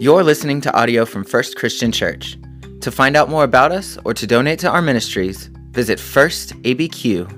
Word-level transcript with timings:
You're 0.00 0.22
listening 0.22 0.60
to 0.60 0.72
audio 0.78 1.04
from 1.04 1.24
First 1.24 1.56
Christian 1.56 1.90
Church. 1.90 2.38
To 2.82 2.92
find 2.92 3.16
out 3.16 3.28
more 3.28 3.42
about 3.42 3.72
us 3.72 3.98
or 4.04 4.14
to 4.14 4.28
donate 4.28 4.60
to 4.60 4.70
our 4.70 4.80
ministries, 4.80 5.46
visit 5.72 5.98
firstabq.org. 5.98 7.28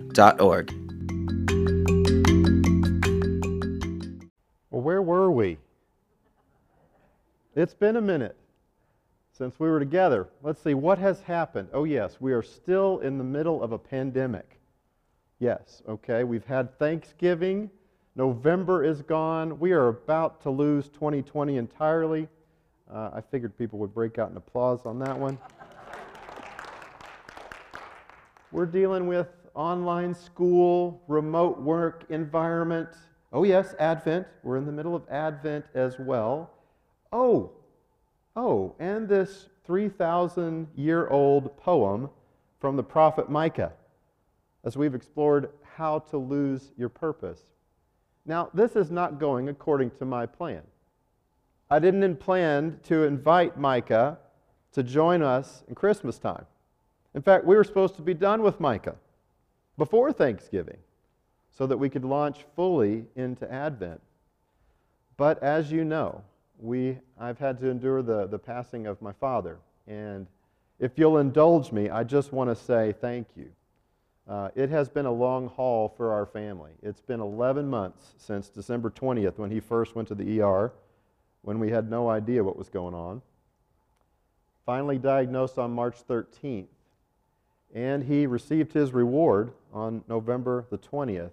Well, 4.70 4.82
where 4.82 5.00
were 5.00 5.30
we? 5.30 5.56
It's 7.56 7.72
been 7.72 7.96
a 7.96 8.02
minute 8.02 8.36
since 9.32 9.58
we 9.58 9.66
were 9.70 9.78
together. 9.78 10.28
Let's 10.42 10.62
see, 10.62 10.74
what 10.74 10.98
has 10.98 11.22
happened? 11.22 11.70
Oh, 11.72 11.84
yes, 11.84 12.18
we 12.20 12.34
are 12.34 12.42
still 12.42 12.98
in 12.98 13.16
the 13.16 13.24
middle 13.24 13.62
of 13.62 13.72
a 13.72 13.78
pandemic. 13.78 14.60
Yes, 15.38 15.80
okay, 15.88 16.24
we've 16.24 16.44
had 16.44 16.78
Thanksgiving. 16.78 17.70
November 18.16 18.84
is 18.84 19.00
gone. 19.00 19.58
We 19.58 19.72
are 19.72 19.88
about 19.88 20.42
to 20.42 20.50
lose 20.50 20.88
2020 20.88 21.56
entirely. 21.56 22.28
Uh, 22.92 23.10
I 23.14 23.20
figured 23.20 23.56
people 23.56 23.78
would 23.78 23.94
break 23.94 24.18
out 24.18 24.30
in 24.30 24.36
applause 24.36 24.84
on 24.84 24.98
that 24.98 25.16
one. 25.16 25.38
We're 28.50 28.66
dealing 28.66 29.06
with 29.06 29.28
online 29.54 30.12
school, 30.12 31.00
remote 31.06 31.60
work 31.60 32.04
environment. 32.08 32.88
Oh, 33.32 33.44
yes, 33.44 33.74
Advent. 33.78 34.26
We're 34.42 34.56
in 34.56 34.66
the 34.66 34.72
middle 34.72 34.96
of 34.96 35.08
Advent 35.08 35.66
as 35.74 35.98
well. 36.00 36.50
Oh, 37.12 37.52
oh, 38.34 38.74
and 38.80 39.08
this 39.08 39.48
3,000 39.64 40.66
year 40.74 41.06
old 41.08 41.56
poem 41.58 42.10
from 42.58 42.76
the 42.76 42.82
prophet 42.82 43.30
Micah 43.30 43.72
as 44.64 44.76
we've 44.76 44.94
explored 44.94 45.50
how 45.76 46.00
to 46.00 46.18
lose 46.18 46.72
your 46.76 46.88
purpose. 46.88 47.42
Now, 48.26 48.50
this 48.52 48.74
is 48.76 48.90
not 48.90 49.18
going 49.20 49.48
according 49.48 49.92
to 49.92 50.04
my 50.04 50.26
plan. 50.26 50.62
I 51.70 51.78
didn't 51.78 52.16
plan 52.16 52.80
to 52.84 53.04
invite 53.04 53.58
Micah 53.58 54.18
to 54.72 54.82
join 54.82 55.22
us 55.22 55.62
in 55.68 55.74
Christmas 55.74 56.18
time. 56.18 56.46
In 57.14 57.22
fact, 57.22 57.44
we 57.44 57.54
were 57.54 57.64
supposed 57.64 57.96
to 57.96 58.02
be 58.02 58.14
done 58.14 58.42
with 58.42 58.58
Micah 58.60 58.96
before 59.78 60.12
Thanksgiving 60.12 60.78
so 61.50 61.66
that 61.66 61.76
we 61.76 61.88
could 61.88 62.04
launch 62.04 62.44
fully 62.56 63.04
into 63.16 63.50
Advent. 63.52 64.00
But 65.16 65.42
as 65.42 65.70
you 65.70 65.84
know, 65.84 66.22
we, 66.58 66.98
I've 67.18 67.38
had 67.38 67.58
to 67.60 67.68
endure 67.68 68.02
the, 68.02 68.26
the 68.26 68.38
passing 68.38 68.86
of 68.86 69.00
my 69.00 69.12
father. 69.12 69.58
And 69.86 70.26
if 70.78 70.92
you'll 70.96 71.18
indulge 71.18 71.72
me, 71.72 71.90
I 71.90 72.04
just 72.04 72.32
want 72.32 72.50
to 72.50 72.56
say 72.56 72.94
thank 73.00 73.28
you. 73.36 73.50
Uh, 74.28 74.48
it 74.54 74.70
has 74.70 74.88
been 74.88 75.06
a 75.06 75.12
long 75.12 75.48
haul 75.48 75.92
for 75.96 76.12
our 76.12 76.26
family. 76.26 76.72
It's 76.82 77.00
been 77.00 77.20
11 77.20 77.68
months 77.68 78.14
since 78.16 78.48
December 78.48 78.90
20th 78.90 79.38
when 79.38 79.50
he 79.50 79.60
first 79.60 79.94
went 79.94 80.08
to 80.08 80.14
the 80.14 80.40
ER, 80.40 80.72
when 81.42 81.58
we 81.58 81.70
had 81.70 81.90
no 81.90 82.08
idea 82.08 82.44
what 82.44 82.56
was 82.56 82.68
going 82.68 82.94
on. 82.94 83.22
Finally 84.66 84.98
diagnosed 84.98 85.58
on 85.58 85.70
March 85.72 85.96
13th, 86.08 86.66
and 87.74 88.04
he 88.04 88.26
received 88.26 88.72
his 88.72 88.92
reward 88.92 89.52
on 89.72 90.04
November 90.08 90.66
the 90.70 90.78
20th. 90.78 91.30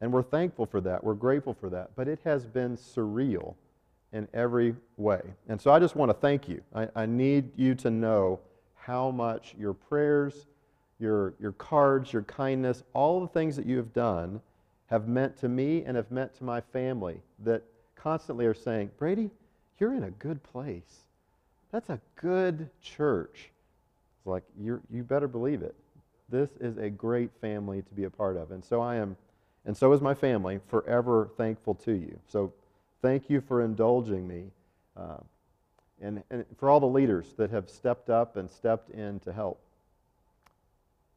And 0.00 0.12
we're 0.12 0.22
thankful 0.22 0.66
for 0.66 0.80
that. 0.80 1.04
We're 1.04 1.14
grateful 1.14 1.54
for 1.54 1.70
that. 1.70 1.90
But 1.94 2.08
it 2.08 2.18
has 2.24 2.44
been 2.44 2.76
surreal 2.76 3.54
in 4.12 4.26
every 4.34 4.74
way. 4.96 5.20
And 5.48 5.60
so 5.60 5.70
I 5.70 5.78
just 5.78 5.94
want 5.94 6.10
to 6.10 6.14
thank 6.14 6.48
you. 6.48 6.62
I, 6.74 6.88
I 6.94 7.06
need 7.06 7.50
you 7.56 7.74
to 7.76 7.90
know 7.90 8.40
how 8.74 9.10
much 9.10 9.54
your 9.58 9.72
prayers, 9.72 10.46
your, 10.98 11.34
your 11.38 11.52
cards, 11.52 12.12
your 12.12 12.22
kindness, 12.22 12.82
all 12.94 13.20
the 13.20 13.28
things 13.28 13.56
that 13.56 13.66
you 13.66 13.76
have 13.76 13.92
done 13.92 14.40
have 14.86 15.08
meant 15.08 15.36
to 15.38 15.48
me 15.48 15.84
and 15.84 15.96
have 15.96 16.10
meant 16.10 16.34
to 16.36 16.44
my 16.44 16.60
family 16.60 17.20
that 17.44 17.62
constantly 18.02 18.46
are 18.46 18.54
saying, 18.54 18.90
Brady, 18.98 19.30
you're 19.78 19.94
in 19.94 20.04
a 20.04 20.10
good 20.10 20.42
place. 20.42 21.04
That's 21.70 21.88
a 21.88 22.00
good 22.16 22.68
church. 22.80 23.50
It's 24.18 24.26
like, 24.26 24.42
you 24.60 24.80
you 24.90 25.02
better 25.02 25.28
believe 25.28 25.62
it. 25.62 25.74
This 26.28 26.50
is 26.60 26.78
a 26.78 26.90
great 26.90 27.30
family 27.40 27.82
to 27.82 27.94
be 27.94 28.04
a 28.04 28.10
part 28.10 28.36
of. 28.36 28.50
And 28.50 28.64
so 28.64 28.80
I 28.80 28.96
am, 28.96 29.16
and 29.66 29.76
so 29.76 29.92
is 29.92 30.00
my 30.00 30.14
family, 30.14 30.60
forever 30.68 31.30
thankful 31.36 31.74
to 31.76 31.92
you. 31.92 32.18
So 32.28 32.52
thank 33.02 33.30
you 33.30 33.40
for 33.40 33.62
indulging 33.62 34.26
me. 34.26 34.44
Uh, 34.96 35.18
and, 36.00 36.22
and 36.30 36.44
for 36.58 36.68
all 36.68 36.80
the 36.80 36.86
leaders 36.86 37.26
that 37.36 37.50
have 37.50 37.70
stepped 37.70 38.10
up 38.10 38.36
and 38.36 38.50
stepped 38.50 38.90
in 38.90 39.20
to 39.20 39.32
help. 39.32 39.60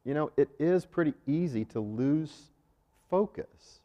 You 0.04 0.14
know, 0.14 0.30
it 0.36 0.48
is 0.60 0.86
pretty 0.86 1.14
easy 1.26 1.64
to 1.66 1.80
lose 1.80 2.32
focus, 3.10 3.80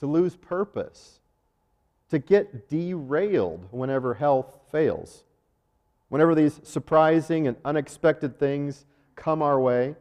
to 0.00 0.06
lose 0.06 0.36
purpose, 0.36 1.19
to 2.10 2.18
get 2.18 2.68
derailed 2.68 3.66
whenever 3.70 4.14
health 4.14 4.58
fails. 4.70 5.24
Whenever 6.08 6.34
these 6.34 6.60
surprising 6.64 7.46
and 7.46 7.56
unexpected 7.64 8.38
things 8.38 8.84
come 9.14 9.42
our 9.42 9.60
way, 9.60 9.94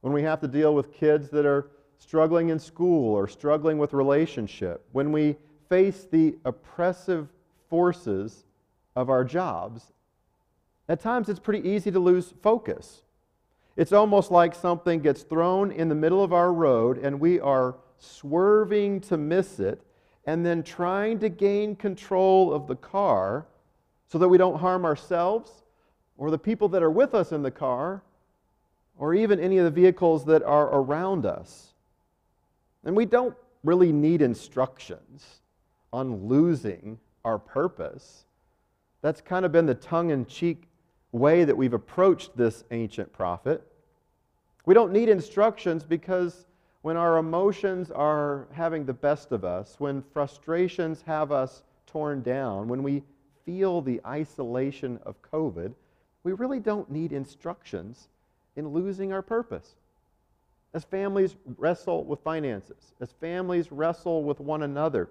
when 0.00 0.12
we 0.12 0.22
have 0.22 0.40
to 0.40 0.48
deal 0.48 0.74
with 0.74 0.92
kids 0.92 1.28
that 1.30 1.44
are 1.44 1.70
struggling 1.98 2.48
in 2.48 2.58
school 2.58 3.14
or 3.14 3.28
struggling 3.28 3.78
with 3.78 3.92
relationship, 3.92 4.86
when 4.92 5.12
we 5.12 5.36
face 5.68 6.06
the 6.10 6.36
oppressive 6.44 7.28
forces 7.68 8.44
of 8.96 9.10
our 9.10 9.24
jobs, 9.24 9.92
at 10.88 11.00
times 11.00 11.28
it's 11.28 11.40
pretty 11.40 11.68
easy 11.68 11.90
to 11.90 12.00
lose 12.00 12.32
focus. 12.42 13.02
It's 13.76 13.92
almost 13.92 14.30
like 14.30 14.54
something 14.54 15.00
gets 15.00 15.22
thrown 15.22 15.70
in 15.70 15.88
the 15.88 15.94
middle 15.94 16.24
of 16.24 16.32
our 16.32 16.52
road 16.52 16.96
and 16.98 17.20
we 17.20 17.38
are 17.38 17.76
swerving 17.98 19.00
to 19.02 19.16
miss 19.16 19.60
it 19.60 19.82
and 20.28 20.44
then 20.44 20.62
trying 20.62 21.18
to 21.18 21.30
gain 21.30 21.74
control 21.74 22.52
of 22.52 22.66
the 22.66 22.76
car 22.76 23.46
so 24.08 24.18
that 24.18 24.28
we 24.28 24.36
don't 24.36 24.60
harm 24.60 24.84
ourselves 24.84 25.50
or 26.18 26.30
the 26.30 26.36
people 26.36 26.68
that 26.68 26.82
are 26.82 26.90
with 26.90 27.14
us 27.14 27.32
in 27.32 27.42
the 27.42 27.50
car 27.50 28.02
or 28.98 29.14
even 29.14 29.40
any 29.40 29.56
of 29.56 29.64
the 29.64 29.70
vehicles 29.70 30.26
that 30.26 30.42
are 30.42 30.66
around 30.66 31.24
us. 31.24 31.72
And 32.84 32.94
we 32.94 33.06
don't 33.06 33.34
really 33.64 33.90
need 33.90 34.20
instructions 34.20 35.40
on 35.94 36.28
losing 36.28 36.98
our 37.24 37.38
purpose. 37.38 38.26
That's 39.00 39.22
kind 39.22 39.46
of 39.46 39.52
been 39.52 39.64
the 39.64 39.74
tongue 39.74 40.10
in 40.10 40.26
cheek 40.26 40.64
way 41.10 41.44
that 41.44 41.56
we've 41.56 41.72
approached 41.72 42.36
this 42.36 42.64
ancient 42.70 43.10
prophet. 43.14 43.62
We 44.66 44.74
don't 44.74 44.92
need 44.92 45.08
instructions 45.08 45.84
because 45.84 46.44
when 46.88 46.96
our 46.96 47.18
emotions 47.18 47.90
are 47.90 48.48
having 48.50 48.86
the 48.86 48.94
best 48.94 49.30
of 49.30 49.44
us, 49.44 49.74
when 49.76 50.02
frustrations 50.14 51.02
have 51.02 51.30
us 51.30 51.62
torn 51.86 52.22
down, 52.22 52.66
when 52.66 52.82
we 52.82 53.02
feel 53.44 53.82
the 53.82 54.00
isolation 54.06 54.98
of 55.02 55.20
COVID, 55.20 55.74
we 56.22 56.32
really 56.32 56.58
don't 56.58 56.90
need 56.90 57.12
instructions 57.12 58.08
in 58.56 58.68
losing 58.68 59.12
our 59.12 59.20
purpose. 59.20 59.74
As 60.72 60.82
families 60.82 61.36
wrestle 61.58 62.04
with 62.04 62.20
finances, 62.20 62.94
as 63.02 63.12
families 63.12 63.70
wrestle 63.70 64.24
with 64.24 64.40
one 64.40 64.62
another, 64.62 65.10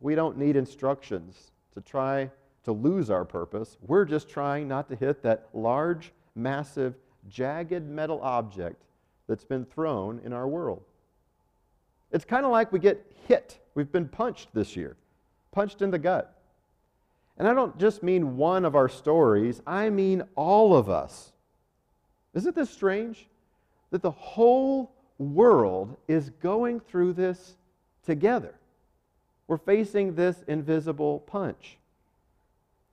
we 0.00 0.16
don't 0.16 0.36
need 0.36 0.56
instructions 0.56 1.52
to 1.74 1.80
try 1.80 2.28
to 2.64 2.72
lose 2.72 3.08
our 3.08 3.24
purpose. 3.24 3.78
We're 3.82 4.04
just 4.04 4.28
trying 4.28 4.66
not 4.66 4.88
to 4.88 4.96
hit 4.96 5.22
that 5.22 5.46
large, 5.54 6.10
massive, 6.34 6.96
jagged 7.28 7.88
metal 7.88 8.20
object 8.20 8.82
that's 9.28 9.44
been 9.44 9.64
thrown 9.64 10.20
in 10.24 10.32
our 10.32 10.48
world. 10.48 10.82
It's 12.10 12.24
kind 12.24 12.44
of 12.44 12.52
like 12.52 12.72
we 12.72 12.78
get 12.78 13.04
hit. 13.26 13.58
We've 13.74 13.90
been 13.90 14.08
punched 14.08 14.48
this 14.52 14.76
year, 14.76 14.96
punched 15.50 15.82
in 15.82 15.90
the 15.90 15.98
gut. 15.98 16.38
And 17.38 17.48
I 17.48 17.54
don't 17.54 17.78
just 17.78 18.02
mean 18.02 18.36
one 18.36 18.64
of 18.64 18.74
our 18.74 18.88
stories, 18.88 19.62
I 19.66 19.90
mean 19.90 20.22
all 20.36 20.76
of 20.76 20.90
us. 20.90 21.32
Isn't 22.34 22.54
this 22.54 22.70
strange? 22.70 23.28
That 23.90 24.02
the 24.02 24.10
whole 24.10 24.92
world 25.18 25.96
is 26.08 26.30
going 26.40 26.80
through 26.80 27.14
this 27.14 27.56
together. 28.04 28.54
We're 29.46 29.58
facing 29.58 30.14
this 30.14 30.42
invisible 30.48 31.20
punch. 31.20 31.78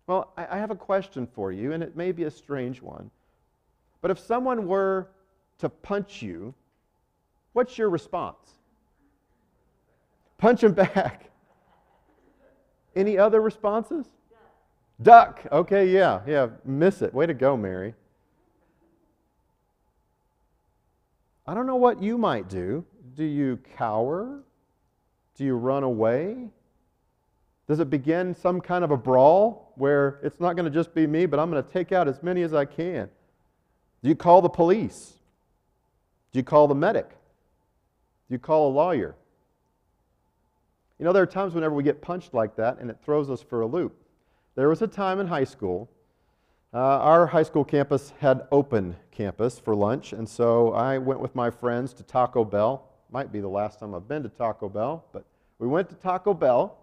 Well, 0.07 0.33
I 0.35 0.57
have 0.57 0.71
a 0.71 0.75
question 0.75 1.27
for 1.27 1.51
you, 1.51 1.71
and 1.71 1.83
it 1.83 1.95
may 1.95 2.11
be 2.11 2.23
a 2.23 2.31
strange 2.31 2.81
one. 2.81 3.11
But 4.01 4.11
if 4.11 4.19
someone 4.19 4.67
were 4.67 5.07
to 5.59 5.69
punch 5.69 6.21
you, 6.21 6.53
what's 7.53 7.77
your 7.77 7.89
response? 7.89 8.55
Punch 10.37 10.63
him 10.63 10.73
back. 10.73 11.29
Any 12.95 13.17
other 13.17 13.41
responses? 13.41 14.05
Duck. 15.01 15.45
Okay, 15.51 15.89
yeah, 15.89 16.21
yeah. 16.27 16.47
Miss 16.65 17.01
it. 17.01 17.13
Way 17.13 17.25
to 17.25 17.33
go, 17.33 17.55
Mary. 17.55 17.93
I 21.45 21.53
don't 21.53 21.65
know 21.65 21.77
what 21.77 22.01
you 22.01 22.17
might 22.17 22.49
do. 22.49 22.85
Do 23.15 23.23
you 23.23 23.59
cower? 23.75 24.43
Do 25.35 25.43
you 25.43 25.55
run 25.55 25.83
away? 25.83 26.49
Does 27.67 27.79
it 27.79 27.89
begin 27.89 28.33
some 28.33 28.59
kind 28.61 28.83
of 28.83 28.91
a 28.91 28.97
brawl 28.97 29.73
where 29.75 30.19
it's 30.23 30.39
not 30.39 30.55
going 30.55 30.65
to 30.65 30.71
just 30.71 30.93
be 30.93 31.05
me, 31.07 31.25
but 31.25 31.39
I'm 31.39 31.51
going 31.51 31.63
to 31.63 31.69
take 31.71 31.91
out 31.91 32.07
as 32.07 32.21
many 32.23 32.41
as 32.41 32.53
I 32.53 32.65
can? 32.65 33.09
Do 34.01 34.09
you 34.09 34.15
call 34.15 34.41
the 34.41 34.49
police? 34.49 35.18
Do 36.31 36.39
you 36.39 36.43
call 36.43 36.67
the 36.67 36.75
medic? 36.75 37.09
Do 37.09 38.35
you 38.35 38.39
call 38.39 38.69
a 38.69 38.73
lawyer? 38.73 39.15
You 40.99 41.05
know, 41.05 41.13
there 41.13 41.23
are 41.23 41.27
times 41.27 41.55
whenever 41.55 41.73
we 41.73 41.83
get 41.83 42.01
punched 42.01 42.33
like 42.33 42.55
that 42.57 42.79
and 42.79 42.89
it 42.89 42.97
throws 43.03 43.29
us 43.29 43.41
for 43.41 43.61
a 43.61 43.67
loop. 43.67 43.95
there 44.55 44.67
was 44.69 44.81
a 44.81 44.87
time 44.87 45.19
in 45.19 45.27
high 45.27 45.45
school. 45.45 45.89
Uh, 46.73 46.77
our 46.77 47.25
high 47.25 47.43
school 47.43 47.63
campus 47.63 48.13
had 48.19 48.45
open 48.51 48.95
campus 49.09 49.57
for 49.57 49.73
lunch, 49.73 50.13
and 50.13 50.29
so 50.29 50.71
I 50.73 50.99
went 50.99 51.19
with 51.19 51.33
my 51.33 51.49
friends 51.49 51.93
to 51.93 52.03
Taco 52.03 52.43
Bell. 52.43 52.87
Might 53.09 53.31
be 53.31 53.39
the 53.39 53.47
last 53.47 53.79
time 53.79 53.95
I've 53.95 54.07
been 54.07 54.21
to 54.21 54.29
Taco 54.29 54.69
Bell, 54.69 55.03
but 55.11 55.25
we 55.57 55.67
went 55.67 55.89
to 55.89 55.95
Taco 55.95 56.33
Bell, 56.35 56.77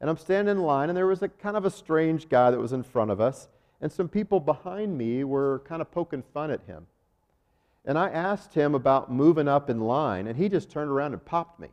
and 0.00 0.10
I'm 0.10 0.16
standing 0.16 0.56
in 0.56 0.62
line, 0.62 0.88
and 0.88 0.96
there 0.96 1.06
was 1.06 1.22
a 1.22 1.28
kind 1.28 1.56
of 1.56 1.64
a 1.64 1.70
strange 1.70 2.28
guy 2.28 2.50
that 2.50 2.58
was 2.58 2.72
in 2.72 2.82
front 2.82 3.12
of 3.12 3.20
us, 3.20 3.48
and 3.80 3.92
some 3.92 4.08
people 4.08 4.40
behind 4.40 4.98
me 4.98 5.22
were 5.22 5.62
kind 5.64 5.80
of 5.80 5.92
poking 5.92 6.24
fun 6.34 6.50
at 6.50 6.62
him. 6.66 6.86
And 7.84 7.98
I 7.98 8.08
asked 8.10 8.54
him 8.54 8.74
about 8.74 9.10
moving 9.10 9.48
up 9.48 9.70
in 9.70 9.80
line, 9.80 10.26
and 10.26 10.36
he 10.36 10.48
just 10.48 10.70
turned 10.70 10.90
around 10.90 11.12
and 11.12 11.24
popped 11.24 11.58
me. 11.58 11.68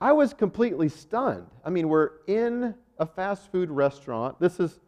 I 0.00 0.12
was 0.12 0.34
completely 0.34 0.88
stunned. 0.88 1.46
I 1.64 1.70
mean, 1.70 1.88
we're 1.88 2.10
in 2.26 2.74
a 2.98 3.06
fast 3.06 3.50
food 3.50 3.70
restaurant. 3.70 4.38
This 4.38 4.60
is 4.60 4.80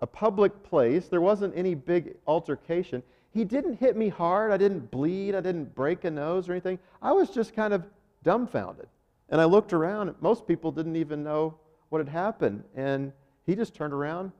a 0.00 0.06
public 0.06 0.62
place. 0.62 1.08
There 1.08 1.20
wasn't 1.20 1.56
any 1.56 1.74
big 1.74 2.16
altercation. 2.26 3.02
He 3.32 3.44
didn't 3.44 3.74
hit 3.74 3.96
me 3.96 4.08
hard. 4.08 4.50
I 4.52 4.56
didn't 4.56 4.90
bleed. 4.90 5.34
I 5.34 5.40
didn't 5.40 5.74
break 5.74 6.04
a 6.04 6.10
nose 6.10 6.48
or 6.48 6.52
anything. 6.52 6.78
I 7.00 7.12
was 7.12 7.30
just 7.30 7.54
kind 7.54 7.72
of 7.72 7.86
dumbfounded. 8.22 8.88
And 9.28 9.40
I 9.40 9.44
looked 9.44 9.72
around, 9.72 10.14
most 10.20 10.46
people 10.46 10.70
didn't 10.70 10.96
even 10.96 11.22
know 11.22 11.54
what 11.88 11.98
had 11.98 12.08
happened. 12.08 12.64
And 12.74 13.12
he 13.46 13.54
just 13.54 13.74
turned 13.74 13.92
around. 13.92 14.32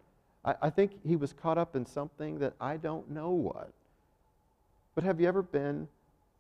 I, 0.44 0.54
I 0.62 0.70
think 0.70 0.92
he 1.06 1.16
was 1.16 1.32
caught 1.32 1.58
up 1.58 1.76
in 1.76 1.86
something 1.86 2.38
that 2.40 2.54
I 2.60 2.76
don't 2.76 3.10
know 3.10 3.30
what. 3.30 3.72
But 4.94 5.04
have 5.04 5.20
you 5.20 5.28
ever 5.28 5.42
been 5.42 5.88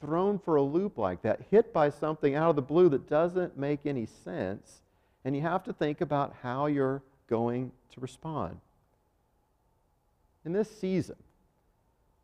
thrown 0.02 0.38
for 0.38 0.56
a 0.56 0.62
loop 0.62 0.98
like 0.98 1.22
that, 1.22 1.40
hit 1.50 1.72
by 1.72 1.88
something 1.88 2.34
out 2.34 2.50
of 2.50 2.56
the 2.56 2.62
blue 2.62 2.88
that 2.88 3.08
doesn't 3.08 3.56
make 3.56 3.86
any 3.86 4.06
sense, 4.24 4.82
and 5.24 5.36
you 5.36 5.42
have 5.42 5.62
to 5.64 5.72
think 5.72 6.00
about 6.00 6.34
how 6.42 6.66
you're 6.66 7.02
going 7.28 7.70
to 7.94 8.00
respond. 8.00 8.58
In 10.44 10.52
this 10.52 10.68
season, 10.68 11.16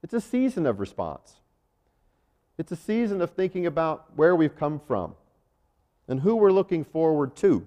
it's 0.03 0.13
a 0.13 0.21
season 0.21 0.67
of 0.67 0.81
response. 0.81 1.37
It's 2.59 2.73
a 2.73 2.77
season 2.77 3.23
of 3.23 3.31
thinking 3.31 3.67
about 3.67 4.17
where 4.17 4.35
we've 4.35 4.57
come 4.57 4.81
from 4.81 5.15
and 6.09 6.21
who 6.21 6.35
we're 6.35 6.51
looking 6.51 6.85
forward 6.85 7.37
to. 7.37 7.65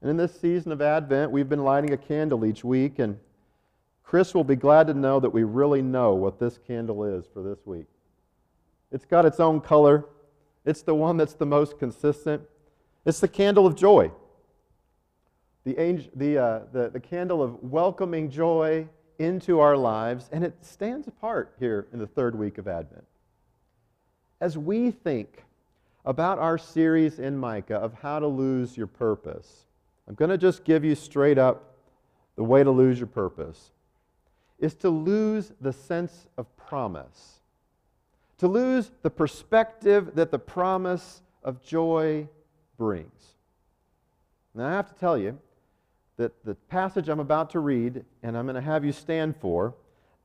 And 0.00 0.10
in 0.10 0.16
this 0.16 0.38
season 0.40 0.72
of 0.72 0.82
Advent, 0.82 1.30
we've 1.30 1.48
been 1.48 1.62
lighting 1.62 1.92
a 1.92 1.96
candle 1.96 2.44
each 2.44 2.64
week, 2.64 2.98
and 2.98 3.18
Chris 4.06 4.34
will 4.34 4.44
be 4.44 4.54
glad 4.54 4.86
to 4.86 4.94
know 4.94 5.18
that 5.18 5.30
we 5.30 5.42
really 5.42 5.82
know 5.82 6.14
what 6.14 6.38
this 6.38 6.58
candle 6.64 7.04
is 7.04 7.26
for 7.34 7.42
this 7.42 7.58
week. 7.66 7.86
It's 8.92 9.04
got 9.04 9.26
its 9.26 9.40
own 9.40 9.60
color. 9.60 10.06
It's 10.64 10.82
the 10.82 10.94
one 10.94 11.16
that's 11.16 11.34
the 11.34 11.44
most 11.44 11.76
consistent. 11.76 12.42
It's 13.04 13.18
the 13.18 13.28
candle 13.28 13.66
of 13.66 13.74
joy. 13.74 14.12
The, 15.64 15.76
angel, 15.80 16.10
the, 16.14 16.38
uh, 16.38 16.60
the, 16.72 16.90
the 16.90 17.00
candle 17.00 17.42
of 17.42 17.60
welcoming 17.64 18.30
joy 18.30 18.86
into 19.18 19.58
our 19.58 19.76
lives, 19.76 20.28
and 20.30 20.44
it 20.44 20.64
stands 20.64 21.08
apart 21.08 21.56
here 21.58 21.88
in 21.92 21.98
the 21.98 22.06
third 22.06 22.38
week 22.38 22.58
of 22.58 22.68
Advent. 22.68 23.04
As 24.40 24.56
we 24.56 24.92
think 24.92 25.42
about 26.04 26.38
our 26.38 26.58
series 26.58 27.18
in 27.18 27.36
Micah 27.36 27.78
of 27.78 27.92
how 27.94 28.20
to 28.20 28.28
lose 28.28 28.76
your 28.76 28.86
purpose, 28.86 29.64
I'm 30.06 30.14
going 30.14 30.30
to 30.30 30.38
just 30.38 30.62
give 30.62 30.84
you 30.84 30.94
straight 30.94 31.38
up 31.38 31.74
the 32.36 32.44
way 32.44 32.62
to 32.62 32.70
lose 32.70 33.00
your 33.00 33.08
purpose 33.08 33.72
is 34.58 34.74
to 34.74 34.90
lose 34.90 35.52
the 35.60 35.72
sense 35.72 36.26
of 36.36 36.54
promise 36.56 37.36
to 38.38 38.48
lose 38.48 38.90
the 39.02 39.10
perspective 39.10 40.14
that 40.14 40.30
the 40.30 40.38
promise 40.38 41.22
of 41.42 41.62
joy 41.62 42.28
brings. 42.76 43.34
Now, 44.54 44.66
I 44.66 44.72
have 44.72 44.88
to 44.88 44.94
tell 44.94 45.16
you 45.16 45.38
that 46.16 46.44
the 46.44 46.54
passage 46.54 47.08
I'm 47.08 47.20
about 47.20 47.50
to 47.50 47.60
read, 47.60 48.04
and 48.22 48.36
I'm 48.36 48.46
going 48.46 48.56
to 48.56 48.60
have 48.60 48.84
you 48.84 48.92
stand 48.92 49.36
for, 49.36 49.74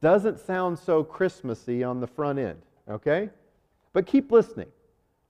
doesn't 0.02 0.40
sound 0.40 0.80
so 0.80 1.04
Christmassy 1.04 1.84
on 1.84 2.00
the 2.00 2.08
front 2.08 2.40
end, 2.40 2.62
okay? 2.90 3.30
But 3.94 4.06
keep 4.06 4.32
listening 4.32 4.70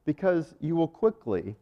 because 0.05 0.55
you 0.59 0.75
will 0.75 0.87
quickly 0.87 1.55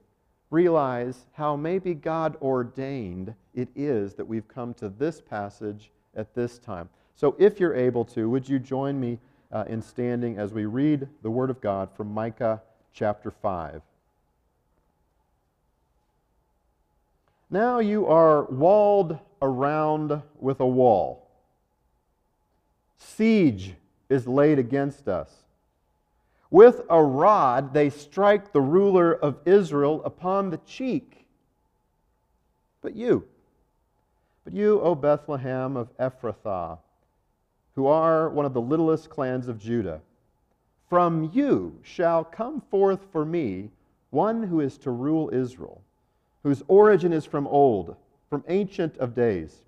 realize 0.51 1.25
how 1.33 1.55
maybe 1.55 1.93
God 1.93 2.35
ordained 2.41 3.33
it 3.53 3.69
is 3.75 4.15
that 4.15 4.25
we've 4.25 4.47
come 4.47 4.73
to 4.75 4.89
this 4.89 5.21
passage 5.21 5.91
at 6.15 6.33
this 6.33 6.59
time. 6.59 6.89
So, 7.19 7.35
if 7.37 7.59
you're 7.59 7.75
able 7.75 8.05
to, 8.05 8.29
would 8.29 8.47
you 8.47 8.59
join 8.59 8.97
me 8.97 9.19
uh, 9.51 9.65
in 9.67 9.81
standing 9.81 10.37
as 10.37 10.53
we 10.53 10.63
read 10.65 11.05
the 11.21 11.29
Word 11.29 11.49
of 11.49 11.59
God 11.59 11.89
from 11.97 12.13
Micah 12.13 12.61
chapter 12.93 13.29
5. 13.29 13.81
Now 17.49 17.79
you 17.79 18.07
are 18.07 18.45
walled 18.45 19.19
around 19.41 20.21
with 20.39 20.61
a 20.61 20.65
wall. 20.65 21.27
Siege 22.97 23.73
is 24.07 24.25
laid 24.25 24.57
against 24.57 25.09
us. 25.09 25.33
With 26.49 26.83
a 26.89 27.03
rod 27.03 27.73
they 27.73 27.89
strike 27.89 28.53
the 28.53 28.61
ruler 28.61 29.11
of 29.13 29.39
Israel 29.45 30.01
upon 30.05 30.51
the 30.51 30.59
cheek. 30.59 31.25
But 32.81 32.95
you, 32.95 33.27
but 34.45 34.53
you, 34.53 34.79
O 34.79 34.95
Bethlehem 34.95 35.75
of 35.75 35.89
Ephrathah, 35.97 36.77
who 37.79 37.87
are 37.87 38.27
one 38.27 38.45
of 38.45 38.53
the 38.53 38.59
littlest 38.59 39.09
clans 39.09 39.47
of 39.47 39.57
Judah. 39.57 40.01
From 40.89 41.31
you 41.33 41.79
shall 41.81 42.25
come 42.25 42.59
forth 42.59 42.99
for 43.09 43.23
me 43.23 43.69
one 44.09 44.43
who 44.43 44.59
is 44.59 44.77
to 44.79 44.91
rule 44.91 45.29
Israel, 45.31 45.81
whose 46.43 46.61
origin 46.67 47.13
is 47.13 47.23
from 47.23 47.47
old, 47.47 47.95
from 48.29 48.43
ancient 48.49 48.97
of 48.97 49.15
days. 49.15 49.63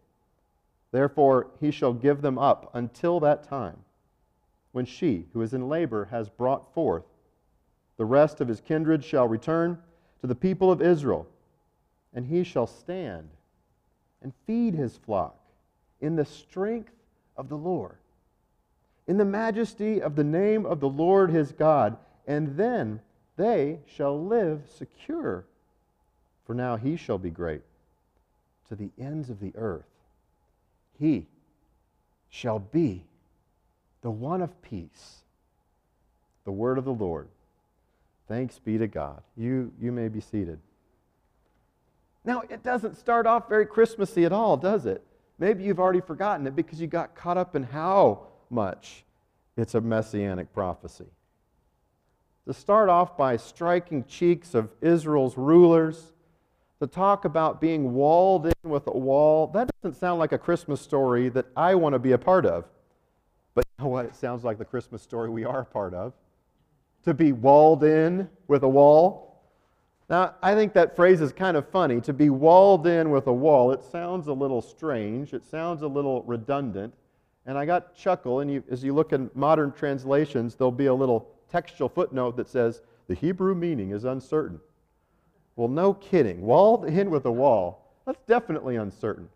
Therefore 0.92 1.48
he 1.62 1.72
shall 1.72 1.94
give 1.94 2.22
them 2.22 2.38
up 2.38 2.70
until 2.74 3.22
that 3.22 3.44
time, 3.44 3.78
when 4.74 4.84
she 4.84 5.28
who 5.32 5.42
is 5.42 5.54
in 5.54 5.70
labor 5.70 6.10
has 6.12 6.28
brought 6.28 6.74
forth. 6.74 7.06
The 7.96 8.04
rest 8.04 8.42
of 8.42 8.50
his 8.50 8.60
kindred 8.60 9.06
shall 9.06 9.30
return 9.30 9.78
to 10.20 10.28
the 10.28 10.36
people 10.36 10.70
of 10.70 10.82
Israel, 10.82 11.28
and 12.14 12.26
he 12.26 12.44
shall 12.44 12.68
stand 12.68 13.30
and 14.22 14.34
feed 14.46 14.74
his 14.74 14.98
flock 14.98 15.40
in 16.02 16.18
the 16.18 16.26
strength 16.26 16.92
of 17.42 17.50
the 17.50 17.58
Lord 17.58 17.98
in 19.08 19.18
the 19.18 19.26
majesty 19.26 20.02
of 20.02 20.16
the 20.16 20.24
name 20.24 20.66
of 20.66 20.80
the 20.80 20.88
Lord 20.88 21.32
his 21.32 21.52
God, 21.52 21.98
and 22.28 22.56
then 22.56 23.02
they 23.36 23.80
shall 23.86 24.26
live 24.26 24.62
secure. 24.78 25.44
For 26.46 26.54
now 26.54 26.78
he 26.78 26.96
shall 26.96 27.18
be 27.18 27.30
great 27.30 27.62
to 28.70 28.76
the 28.76 28.90
ends 28.98 29.30
of 29.30 29.40
the 29.40 29.52
earth. 29.56 29.84
He 30.98 31.28
shall 32.30 32.60
be 32.60 33.04
the 34.02 34.12
one 34.12 34.42
of 34.42 34.62
peace. 34.62 35.24
The 36.46 36.52
word 36.52 36.78
of 36.78 36.86
the 36.86 36.94
Lord. 36.94 37.28
Thanks 38.28 38.60
be 38.60 38.78
to 38.78 38.88
God. 38.88 39.22
You, 39.36 39.74
you 39.82 39.92
may 39.92 40.08
be 40.08 40.22
seated. 40.22 40.60
Now, 42.24 42.44
it 42.50 42.64
doesn't 42.64 42.98
start 42.98 43.26
off 43.26 43.50
very 43.50 43.66
Christmassy 43.66 44.26
at 44.26 44.32
all, 44.32 44.56
does 44.58 44.86
it? 44.86 45.04
Maybe 45.42 45.64
you've 45.64 45.80
already 45.80 46.02
forgotten 46.02 46.46
it 46.46 46.56
because 46.56 46.80
you 46.80 46.86
got 46.86 47.16
caught 47.16 47.36
up 47.36 47.56
in 47.56 47.64
how 47.64 48.28
much 48.52 49.04
it's 49.58 49.74
a 49.74 49.82
messianic 49.82 50.54
prophecy. 50.54 51.08
To 52.46 52.54
start 52.54 52.90
off 52.90 53.18
by 53.18 53.38
striking 53.38 54.04
cheeks 54.04 54.54
of 54.54 54.70
Israel's 54.82 55.38
rulers, 55.38 56.14
to 56.80 56.86
talk 56.86 57.26
about 57.26 57.60
being 57.60 57.92
walled 57.94 58.46
in 58.46 58.54
with 58.64 58.86
a 58.86 58.96
wall, 58.96 59.48
that 59.48 59.68
doesn't 59.82 60.00
sound 60.00 60.20
like 60.20 60.32
a 60.32 60.38
Christmas 60.38 60.80
story 60.80 61.28
that 61.30 61.48
I 61.58 61.74
want 61.74 61.94
to 61.94 62.00
be 62.00 62.12
a 62.12 62.20
part 62.20 62.46
of. 62.46 62.66
But 63.56 63.66
you 63.66 63.84
know 63.84 63.90
what? 63.90 64.06
It 64.06 64.16
sounds 64.16 64.44
like 64.44 64.60
the 64.60 64.66
Christmas 64.66 65.02
story 65.02 65.32
we 65.32 65.44
are 65.44 65.62
a 65.62 65.66
part 65.66 65.96
of. 65.96 66.14
To 67.06 67.16
be 67.16 67.32
walled 67.32 67.84
in 67.84 68.30
with 68.48 68.62
a 68.62 68.70
wall. 68.70 69.31
Now, 70.12 70.36
I 70.42 70.56
think 70.56 70.74
that 70.74 70.94
phrase 70.94 71.22
is 71.22 71.32
kind 71.32 71.56
of 71.56 71.66
funny. 71.70 72.02
To 72.02 72.12
be 72.12 72.30
walled 72.30 72.86
in 72.86 73.12
with 73.12 73.28
a 73.28 73.34
wall, 73.34 73.72
it 73.72 73.82
sounds 73.82 74.28
a 74.28 74.34
little 74.34 74.62
strange. 74.62 75.34
It 75.34 75.46
sounds 75.46 75.84
a 75.84 75.88
little 75.88 76.22
redundant. 76.24 76.94
And 77.46 77.58
I 77.58 77.66
got 77.66 77.96
chuckle, 77.96 78.42
and 78.42 78.52
you, 78.52 78.62
as 78.70 78.84
you 78.84 78.94
look 78.94 79.14
in 79.14 79.32
modern 79.36 79.72
translations, 79.72 80.56
there'll 80.56 80.70
be 80.70 80.88
a 80.88 80.94
little 80.94 81.30
textual 81.50 81.88
footnote 81.88 82.36
that 82.36 82.50
says, 82.50 82.82
the 83.08 83.16
Hebrew 83.16 83.56
meaning 83.56 83.92
is 83.92 84.04
uncertain. 84.04 84.60
Well, 85.56 85.70
no 85.70 85.94
kidding. 85.94 86.42
Walled 86.42 86.86
in 86.88 87.10
with 87.10 87.26
a 87.26 87.32
wall, 87.32 87.94
that's 88.06 88.22
definitely 88.28 88.76
uncertain. 88.76 89.30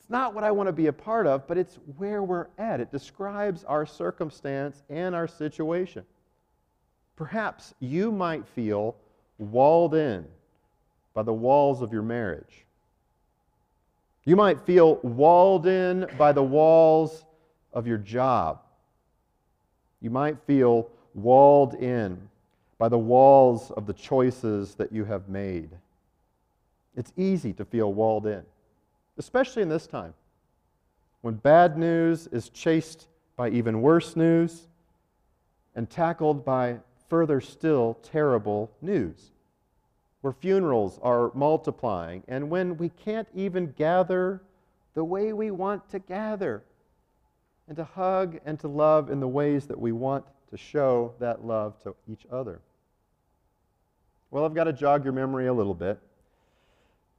It's 0.00 0.10
not 0.10 0.34
what 0.34 0.42
I 0.42 0.50
want 0.50 0.66
to 0.66 0.72
be 0.72 0.88
a 0.88 0.92
part 0.92 1.28
of, 1.28 1.46
but 1.46 1.56
it's 1.56 1.78
where 1.98 2.24
we're 2.24 2.48
at. 2.58 2.80
It 2.80 2.90
describes 2.90 3.62
our 3.62 3.86
circumstance 3.86 4.82
and 4.90 5.14
our 5.14 5.28
situation. 5.28 6.04
Perhaps 7.14 7.74
you 7.78 8.10
might 8.10 8.44
feel 8.48 8.96
walled 9.40 9.94
in 9.94 10.24
by 11.14 11.22
the 11.22 11.32
walls 11.32 11.82
of 11.82 11.92
your 11.92 12.02
marriage. 12.02 12.64
You 14.24 14.36
might 14.36 14.60
feel 14.60 14.96
walled 15.02 15.66
in 15.66 16.06
by 16.18 16.32
the 16.32 16.42
walls 16.42 17.24
of 17.72 17.86
your 17.86 17.98
job. 17.98 18.60
You 20.00 20.10
might 20.10 20.38
feel 20.46 20.88
walled 21.14 21.74
in 21.74 22.28
by 22.78 22.88
the 22.88 22.98
walls 22.98 23.70
of 23.72 23.86
the 23.86 23.92
choices 23.92 24.74
that 24.76 24.92
you 24.92 25.04
have 25.04 25.28
made. 25.28 25.70
It's 26.96 27.12
easy 27.16 27.52
to 27.54 27.64
feel 27.64 27.92
walled 27.92 28.26
in. 28.26 28.44
especially 29.18 29.62
in 29.62 29.68
this 29.68 29.86
time 29.86 30.14
when 31.20 31.34
bad 31.34 31.76
news 31.76 32.26
is 32.28 32.48
chased 32.48 33.06
by 33.36 33.50
even 33.50 33.82
worse 33.82 34.16
news 34.16 34.66
and 35.76 35.88
tackled 35.90 36.44
by 36.44 36.78
further 37.10 37.40
still 37.40 37.98
terrible 38.02 38.70
news, 38.80 39.32
where 40.22 40.32
funerals 40.32 40.98
are 41.02 41.30
multiplying, 41.34 42.22
and 42.28 42.48
when 42.48 42.78
we 42.78 42.88
can't 42.88 43.28
even 43.34 43.74
gather 43.76 44.40
the 44.94 45.04
way 45.04 45.32
we 45.32 45.50
want 45.50 45.86
to 45.90 45.98
gather, 45.98 46.62
and 47.68 47.76
to 47.76 47.84
hug 47.84 48.40
and 48.46 48.58
to 48.58 48.68
love 48.68 49.10
in 49.10 49.20
the 49.20 49.28
ways 49.28 49.66
that 49.66 49.78
we 49.78 49.92
want 49.92 50.24
to 50.50 50.56
show 50.56 51.12
that 51.18 51.44
love 51.44 51.78
to 51.82 51.94
each 52.08 52.26
other. 52.32 52.60
Well, 54.30 54.44
I've 54.44 54.54
got 54.54 54.64
to 54.64 54.72
jog 54.72 55.04
your 55.04 55.12
memory 55.12 55.46
a 55.46 55.52
little 55.52 55.74
bit. 55.74 55.98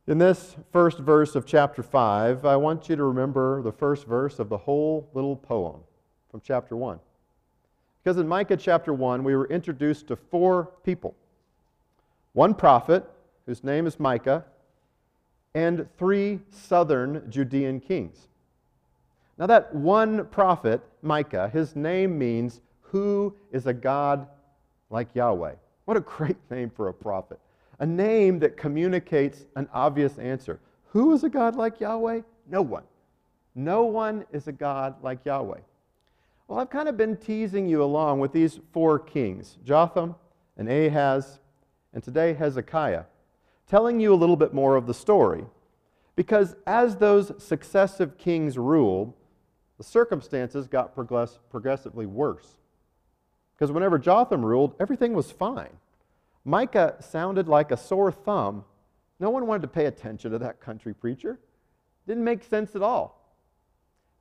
In 0.07 0.17
this 0.17 0.55
first 0.71 1.00
verse 1.00 1.36
of 1.36 1.45
chapter 1.45 1.83
5, 1.83 2.45
I 2.45 2.55
want 2.55 2.89
you 2.89 2.95
to 2.95 3.03
remember 3.03 3.62
the 3.62 3.71
first 3.71 4.07
verse 4.07 4.39
of 4.39 4.50
the 4.50 4.57
whole 4.57 5.10
little 5.13 5.36
poem 5.36 5.81
from 6.29 6.41
chapter 6.43 6.75
1. 6.75 7.00
Because 8.03 8.17
in 8.17 8.27
Micah 8.27 8.58
chapter 8.58 8.93
1, 8.93 9.24
we 9.24 9.36
were 9.36 9.48
introduced 9.48 10.08
to 10.08 10.15
four 10.15 10.72
people 10.84 11.15
one 12.34 12.53
prophet, 12.53 13.03
whose 13.46 13.63
name 13.63 13.86
is 13.86 14.00
Micah, 14.00 14.46
and 15.53 15.86
three 15.98 16.39
southern 16.50 17.29
Judean 17.29 17.81
kings. 17.81 18.29
Now, 19.38 19.48
that 19.48 19.74
one 19.75 20.25
prophet, 20.27 20.81
Micah, 21.01 21.50
his 21.50 21.75
name 21.75 22.17
means, 22.17 22.62
Who 22.81 23.36
is 23.51 23.65
a 23.65 23.74
God 23.74 24.27
like 24.89 25.13
Yahweh? 25.13 25.55
What 25.86 25.98
a 25.98 26.01
great 26.01 26.38
name 26.51 26.70
for 26.70 26.88
a 26.88 26.93
prophet. 26.93 27.39
A 27.79 27.86
name 27.86 28.39
that 28.39 28.58
communicates 28.58 29.46
an 29.55 29.67
obvious 29.74 30.17
answer. 30.20 30.60
Who 30.89 31.13
is 31.13 31.24
a 31.24 31.29
God 31.29 31.55
like 31.55 31.79
Yahweh? 31.79 32.22
No 32.50 32.62
one. 32.62 32.84
No 33.55 33.84
one 33.84 34.25
is 34.31 34.48
a 34.48 34.51
God 34.51 34.96
like 35.01 35.25
Yahweh. 35.25 35.60
Well, 36.51 36.60
I've 36.60 36.70
kind 36.70 36.89
of 36.89 36.98
been 36.98 37.15
teasing 37.15 37.70
you 37.70 37.81
along 37.81 38.20
with 38.20 38.34
these 38.34 38.60
four 38.74 39.00
kings 39.00 39.58
Jotham 39.63 40.15
and 40.58 40.67
Ahaz, 40.67 41.39
and 41.93 42.03
today 42.03 42.34
Hezekiah, 42.34 43.05
telling 43.70 44.01
you 44.01 44.13
a 44.13 44.20
little 44.20 44.36
bit 44.36 44.53
more 44.53 44.75
of 44.75 44.86
the 44.86 44.93
story. 44.93 45.46
Because 46.17 46.58
as 46.67 46.98
those 46.98 47.31
successive 47.41 48.17
kings 48.17 48.58
ruled, 48.58 49.13
the 49.77 49.86
circumstances 49.86 50.67
got 50.67 50.93
progress- 50.93 51.39
progressively 51.50 52.05
worse. 52.05 52.58
Because 53.55 53.72
whenever 53.72 53.98
Jotham 53.98 54.43
ruled, 54.43 54.75
everything 54.77 55.13
was 55.13 55.31
fine. 55.31 55.77
Micah 56.43 56.98
sounded 57.00 57.48
like 57.48 57.72
a 57.72 57.77
sore 57.77 58.12
thumb. 58.12 58.65
No 59.22 59.29
one 59.29 59.48
wanted 59.48 59.62
to 59.62 59.67
pay 59.70 59.86
attention 59.86 60.31
to 60.31 60.39
that 60.39 60.60
country 60.60 60.93
preacher. 60.93 61.39
Didn't 62.08 62.25
make 62.25 62.43
sense 62.43 62.75
at 62.75 62.81
all. 62.81 63.20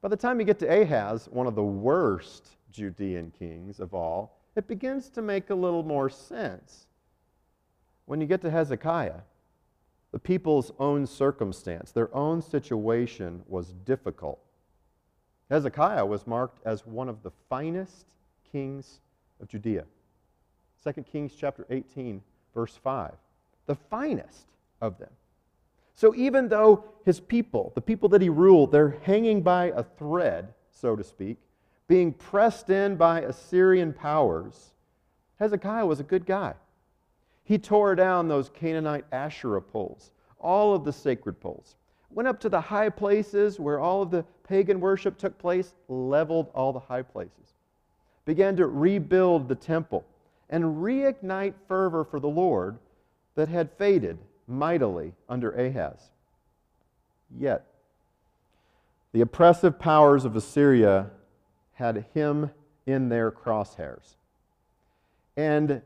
By 0.02 0.09
the 0.09 0.16
time 0.16 0.40
you 0.40 0.47
get 0.47 0.59
to 0.61 0.83
Ahaz, 0.83 1.28
one 1.30 1.47
of 1.47 1.54
the 1.54 1.62
worst 1.62 2.49
Judean 2.73 3.33
kings 3.38 3.80
of 3.80 3.92
all, 3.92 4.38
it 4.57 4.66
begins 4.66 5.09
to 5.11 5.23
make 5.23 5.50
a 5.50 5.54
little 5.54 5.83
more 5.83 6.09
sense. 6.09 6.87
When 8.07 8.21
you 8.21 8.26
get 8.26 8.40
to 8.42 8.50
Hezekiah, 8.50 9.21
the 10.12 10.19
people's 10.19 10.73
own 10.78 11.07
circumstance, 11.07 11.92
their 11.92 12.14
own 12.14 12.42
situation 12.42 13.42
was 13.47 13.73
difficult. 13.85 14.40
Hezekiah 15.50 16.07
was 16.07 16.26
marked 16.26 16.64
as 16.66 16.87
one 16.87 17.09
of 17.09 17.23
the 17.23 17.30
finest 17.49 18.07
kings 18.50 19.00
of 19.40 19.49
Judea. 19.49 19.85
2 20.83 20.92
Kings 21.02 21.35
chapter 21.38 21.66
18, 21.71 22.23
verse 22.54 22.76
5. 22.83 23.12
The 23.66 23.75
finest 23.75 24.47
of 24.80 24.99
them. 24.99 25.11
So 26.00 26.14
even 26.14 26.49
though 26.49 26.85
his 27.04 27.21
people, 27.21 27.73
the 27.75 27.83
people 27.83 28.09
that 28.09 28.23
he 28.23 28.30
ruled, 28.30 28.73
they're 28.73 28.99
hanging 29.02 29.42
by 29.42 29.66
a 29.66 29.83
thread, 29.83 30.54
so 30.71 30.97
to 30.97 31.04
speak, 31.04 31.37
being 31.88 32.14
pressed 32.14 32.71
in 32.71 32.97
by 32.97 33.21
Assyrian 33.21 33.92
powers, 33.92 34.73
Hezekiah 35.38 35.85
was 35.85 36.00
a 36.00 36.04
good 36.04 36.25
guy. 36.25 36.54
He 37.45 37.59
tore 37.59 37.95
down 37.95 38.28
those 38.28 38.49
Canaanite 38.49 39.04
Asherah 39.12 39.61
poles, 39.61 40.11
all 40.38 40.75
of 40.75 40.85
the 40.85 40.92
sacred 40.95 41.38
poles, 41.38 41.76
went 42.09 42.28
up 42.28 42.40
to 42.40 42.49
the 42.49 42.62
high 42.62 42.88
places 42.88 43.61
where 43.61 43.78
all 43.78 44.00
of 44.00 44.11
the 44.11 44.25
pagan 44.49 44.80
worship 44.80 45.19
took 45.19 45.37
place, 45.37 45.75
leveled 45.88 46.50
all 46.54 46.73
the 46.73 46.80
high 46.80 47.02
places, 47.02 47.57
began 48.25 48.57
to 48.57 48.69
rebuild 48.69 49.49
the 49.49 49.54
temple, 49.54 50.07
and 50.49 50.83
reignite 50.83 51.52
fervor 51.69 52.04
for 52.04 52.21
the 52.21 52.26
Lord 52.26 52.78
that 53.35 53.50
had 53.50 53.71
faded 53.73 54.16
mightily 54.50 55.14
under 55.28 55.50
Ahaz. 55.52 56.11
Yet, 57.38 57.64
the 59.12 59.21
oppressive 59.21 59.78
powers 59.78 60.25
of 60.25 60.37
Assyria 60.37 61.11
had 61.75 62.04
him 62.14 62.50
in 62.87 63.09
their 63.09 63.30
crosshairs. 63.30 64.16
And 65.37 65.83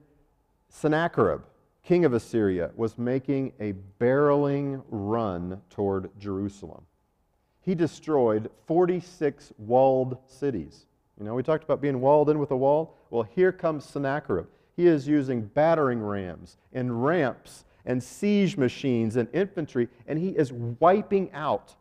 Sennacherib, 0.69 1.43
king 1.85 2.05
of 2.05 2.13
Assyria, 2.13 2.71
was 2.75 2.99
making 2.99 3.53
a 3.61 3.75
barreling 4.01 4.83
run 4.89 5.61
toward 5.71 6.11
Jerusalem. 6.19 6.85
He 7.61 7.75
destroyed 7.75 8.51
46 8.67 9.53
walled 9.59 10.19
cities. 10.27 10.87
You 11.19 11.25
know, 11.25 11.35
we 11.35 11.43
talked 11.43 11.65
about 11.65 11.81
being 11.81 12.01
walled 12.01 12.29
in 12.29 12.39
with 12.39 12.51
a 12.51 12.57
wall. 12.57 12.97
Well, 13.11 13.23
here 13.23 13.53
comes 13.53 13.85
Sennacherib. 13.85 14.47
He 14.77 14.87
is 14.87 15.07
using 15.07 15.43
battering 15.43 16.01
rams 16.01 16.57
and 16.73 17.05
ramps 17.05 17.65
and 17.87 18.03
siege 18.03 18.57
machines 18.57 19.17
and 19.17 19.29
infantry, 19.33 19.89
and 20.07 20.19
he 20.19 20.31
is 20.31 20.53
wiping 20.53 21.31
out 21.33 21.75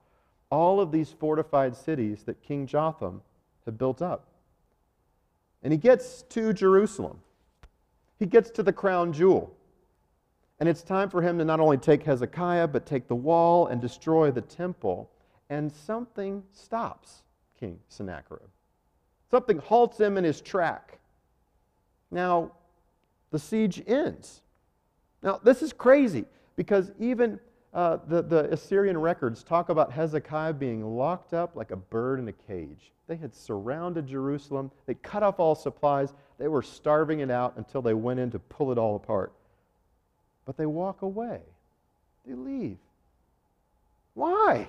all 0.50 0.79
of 0.79 0.91
these 0.91 1.12
fortified 1.12 1.75
cities 1.75 2.24
that 2.24 2.41
King 2.43 2.67
Jotham 2.67 3.22
had 3.65 3.77
built 3.77 4.01
up. 4.01 4.27
And 5.63 5.72
he 5.72 5.77
gets 5.77 6.24
to 6.29 6.53
Jerusalem. 6.53 7.19
He 8.19 8.25
gets 8.25 8.50
to 8.51 8.63
the 8.63 8.74
crown 8.74 9.13
jewel. 9.13 9.55
And 10.60 10.69
it's 10.69 10.83
time 10.83 11.10
for 11.10 11.22
him 11.22 11.38
to 11.39 11.45
not 11.45 11.60
only 11.60 11.77
take 11.77 12.03
Hezekiah, 12.03 12.67
but 12.67 12.86
take 12.86 13.07
the 13.07 13.15
wall 13.15 13.67
and 13.67 13.81
destroy 13.81 14.29
the 14.29 14.41
temple. 14.41 15.10
And 15.50 15.72
something 15.72 16.43
stops 16.51 17.24
King 17.60 17.79
Sennacherib. 17.88 18.48
Something 19.31 19.57
halts 19.57 20.00
him 20.00 20.17
in 20.17 20.24
his 20.24 20.41
track. 20.41 21.00
Now, 22.12 22.51
the 23.31 23.39
siege 23.39 23.81
ends. 23.88 24.41
Now, 25.23 25.39
this 25.41 25.61
is 25.61 25.71
crazy 25.71 26.25
because 26.55 26.91
even 26.99 27.39
uh, 27.73 27.97
the, 28.07 28.21
the 28.21 28.51
Assyrian 28.51 28.97
records 28.97 29.43
talk 29.43 29.69
about 29.69 29.91
Hezekiah 29.91 30.53
being 30.53 30.83
locked 30.83 31.33
up 31.33 31.55
like 31.55 31.71
a 31.71 31.75
bird 31.75 32.19
in 32.19 32.27
a 32.27 32.33
cage. 32.33 32.91
They 33.07 33.15
had 33.15 33.33
surrounded 33.33 34.05
Jerusalem, 34.05 34.69
they 34.85 34.93
cut 34.95 35.23
off 35.23 35.39
all 35.39 35.55
supplies, 35.55 36.13
they 36.37 36.47
were 36.47 36.61
starving 36.61 37.21
it 37.21 37.31
out 37.31 37.53
until 37.57 37.81
they 37.81 37.93
went 37.93 38.19
in 38.19 38.29
to 38.31 38.39
pull 38.39 38.71
it 38.71 38.77
all 38.77 38.95
apart. 38.95 39.33
But 40.45 40.57
they 40.57 40.65
walk 40.65 41.01
away, 41.01 41.41
they 42.27 42.33
leave. 42.33 42.77
Why? 44.13 44.67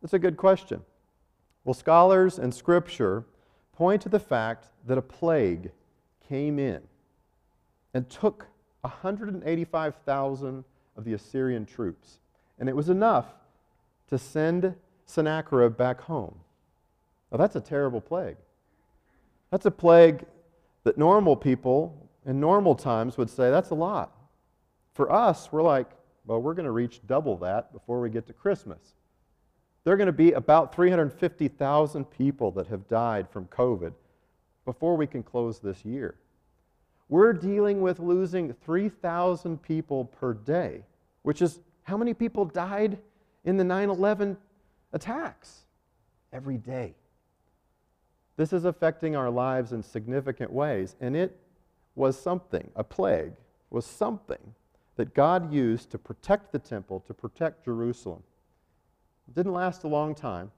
That's 0.00 0.14
a 0.14 0.18
good 0.18 0.36
question. 0.36 0.82
Well, 1.64 1.74
scholars 1.74 2.38
and 2.38 2.54
scripture 2.54 3.24
point 3.72 4.02
to 4.02 4.08
the 4.08 4.20
fact 4.20 4.68
that 4.86 4.96
a 4.96 5.02
plague 5.02 5.72
came 6.28 6.58
in 6.58 6.80
and 7.92 8.08
took 8.08 8.46
185,000 8.86 10.64
of 10.96 11.04
the 11.04 11.12
Assyrian 11.12 11.66
troops. 11.66 12.18
And 12.58 12.68
it 12.68 12.76
was 12.76 12.88
enough 12.88 13.26
to 14.08 14.18
send 14.18 14.74
Sennacherib 15.04 15.76
back 15.76 16.00
home. 16.00 16.36
Now, 17.30 17.38
that's 17.38 17.56
a 17.56 17.60
terrible 17.60 18.00
plague. 18.00 18.36
That's 19.50 19.66
a 19.66 19.70
plague 19.70 20.24
that 20.84 20.98
normal 20.98 21.36
people 21.36 22.08
in 22.24 22.40
normal 22.40 22.74
times 22.74 23.16
would 23.16 23.30
say, 23.30 23.50
that's 23.50 23.70
a 23.70 23.74
lot. 23.74 24.12
For 24.94 25.12
us, 25.12 25.50
we're 25.52 25.62
like, 25.62 25.88
well, 26.26 26.40
we're 26.40 26.54
going 26.54 26.64
to 26.64 26.72
reach 26.72 27.00
double 27.06 27.36
that 27.38 27.72
before 27.72 28.00
we 28.00 28.10
get 28.10 28.26
to 28.26 28.32
Christmas. 28.32 28.94
There 29.84 29.94
are 29.94 29.96
going 29.96 30.06
to 30.06 30.12
be 30.12 30.32
about 30.32 30.74
350,000 30.74 32.04
people 32.06 32.50
that 32.52 32.66
have 32.66 32.88
died 32.88 33.28
from 33.30 33.46
COVID 33.46 33.92
before 34.64 34.96
we 34.96 35.06
can 35.06 35.22
close 35.22 35.60
this 35.60 35.84
year. 35.84 36.16
We're 37.08 37.32
dealing 37.32 37.80
with 37.80 38.00
losing 38.00 38.52
3,000 38.52 39.62
people 39.62 40.06
per 40.06 40.34
day, 40.34 40.82
which 41.22 41.40
is 41.40 41.60
how 41.84 41.96
many 41.96 42.14
people 42.14 42.44
died 42.44 42.98
in 43.44 43.56
the 43.56 43.64
9 43.64 43.90
11 43.90 44.36
attacks? 44.92 45.64
Every 46.32 46.58
day. 46.58 46.94
This 48.36 48.52
is 48.52 48.64
affecting 48.64 49.16
our 49.16 49.30
lives 49.30 49.72
in 49.72 49.82
significant 49.82 50.52
ways, 50.52 50.96
and 51.00 51.16
it 51.16 51.38
was 51.94 52.18
something, 52.18 52.70
a 52.76 52.84
plague, 52.84 53.32
was 53.70 53.86
something 53.86 54.54
that 54.96 55.14
God 55.14 55.52
used 55.52 55.90
to 55.90 55.98
protect 55.98 56.52
the 56.52 56.58
temple, 56.58 57.00
to 57.06 57.14
protect 57.14 57.64
Jerusalem. 57.64 58.22
It 59.28 59.34
didn't 59.34 59.52
last 59.52 59.84
a 59.84 59.88
long 59.88 60.14
time, 60.14 60.50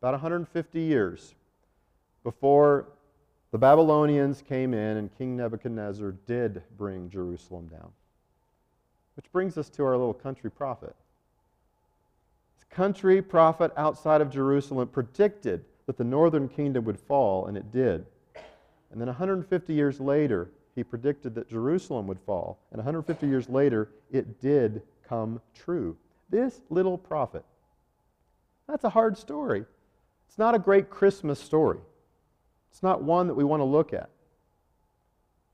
about 0.00 0.14
150 0.14 0.80
years 0.80 1.34
before 2.22 2.88
the 3.52 3.58
Babylonians 3.58 4.42
came 4.42 4.74
in, 4.74 4.96
and 4.96 5.16
King 5.18 5.36
Nebuchadnezzar 5.36 6.12
did 6.26 6.62
bring 6.76 7.10
Jerusalem 7.10 7.68
down. 7.68 7.90
Which 9.16 9.30
brings 9.32 9.58
us 9.58 9.68
to 9.70 9.84
our 9.84 9.96
little 9.96 10.14
country 10.14 10.50
prophet. 10.50 10.94
This 12.56 12.66
country 12.70 13.20
prophet 13.20 13.72
outside 13.76 14.20
of 14.20 14.30
Jerusalem 14.30 14.88
predicted 14.88 15.64
that 15.86 15.98
the 15.98 16.04
northern 16.04 16.48
kingdom 16.48 16.84
would 16.84 17.00
fall, 17.00 17.46
and 17.46 17.56
it 17.56 17.72
did. 17.72 18.06
And 18.92 19.00
then 19.00 19.08
150 19.08 19.74
years 19.74 20.00
later, 20.00 20.50
he 20.74 20.84
predicted 20.84 21.34
that 21.34 21.48
Jerusalem 21.48 22.06
would 22.06 22.20
fall. 22.20 22.60
And 22.70 22.78
150 22.78 23.26
years 23.26 23.48
later, 23.48 23.88
it 24.12 24.40
did 24.40 24.82
come 25.06 25.40
true. 25.54 25.96
This 26.28 26.60
little 26.70 26.96
prophet. 26.96 27.44
That's 28.68 28.84
a 28.84 28.90
hard 28.90 29.18
story. 29.18 29.64
It's 30.28 30.38
not 30.38 30.54
a 30.54 30.58
great 30.60 30.88
Christmas 30.88 31.40
story. 31.40 31.80
It's 32.70 32.82
not 32.82 33.02
one 33.02 33.26
that 33.26 33.34
we 33.34 33.44
want 33.44 33.60
to 33.60 33.64
look 33.64 33.92
at. 33.92 34.10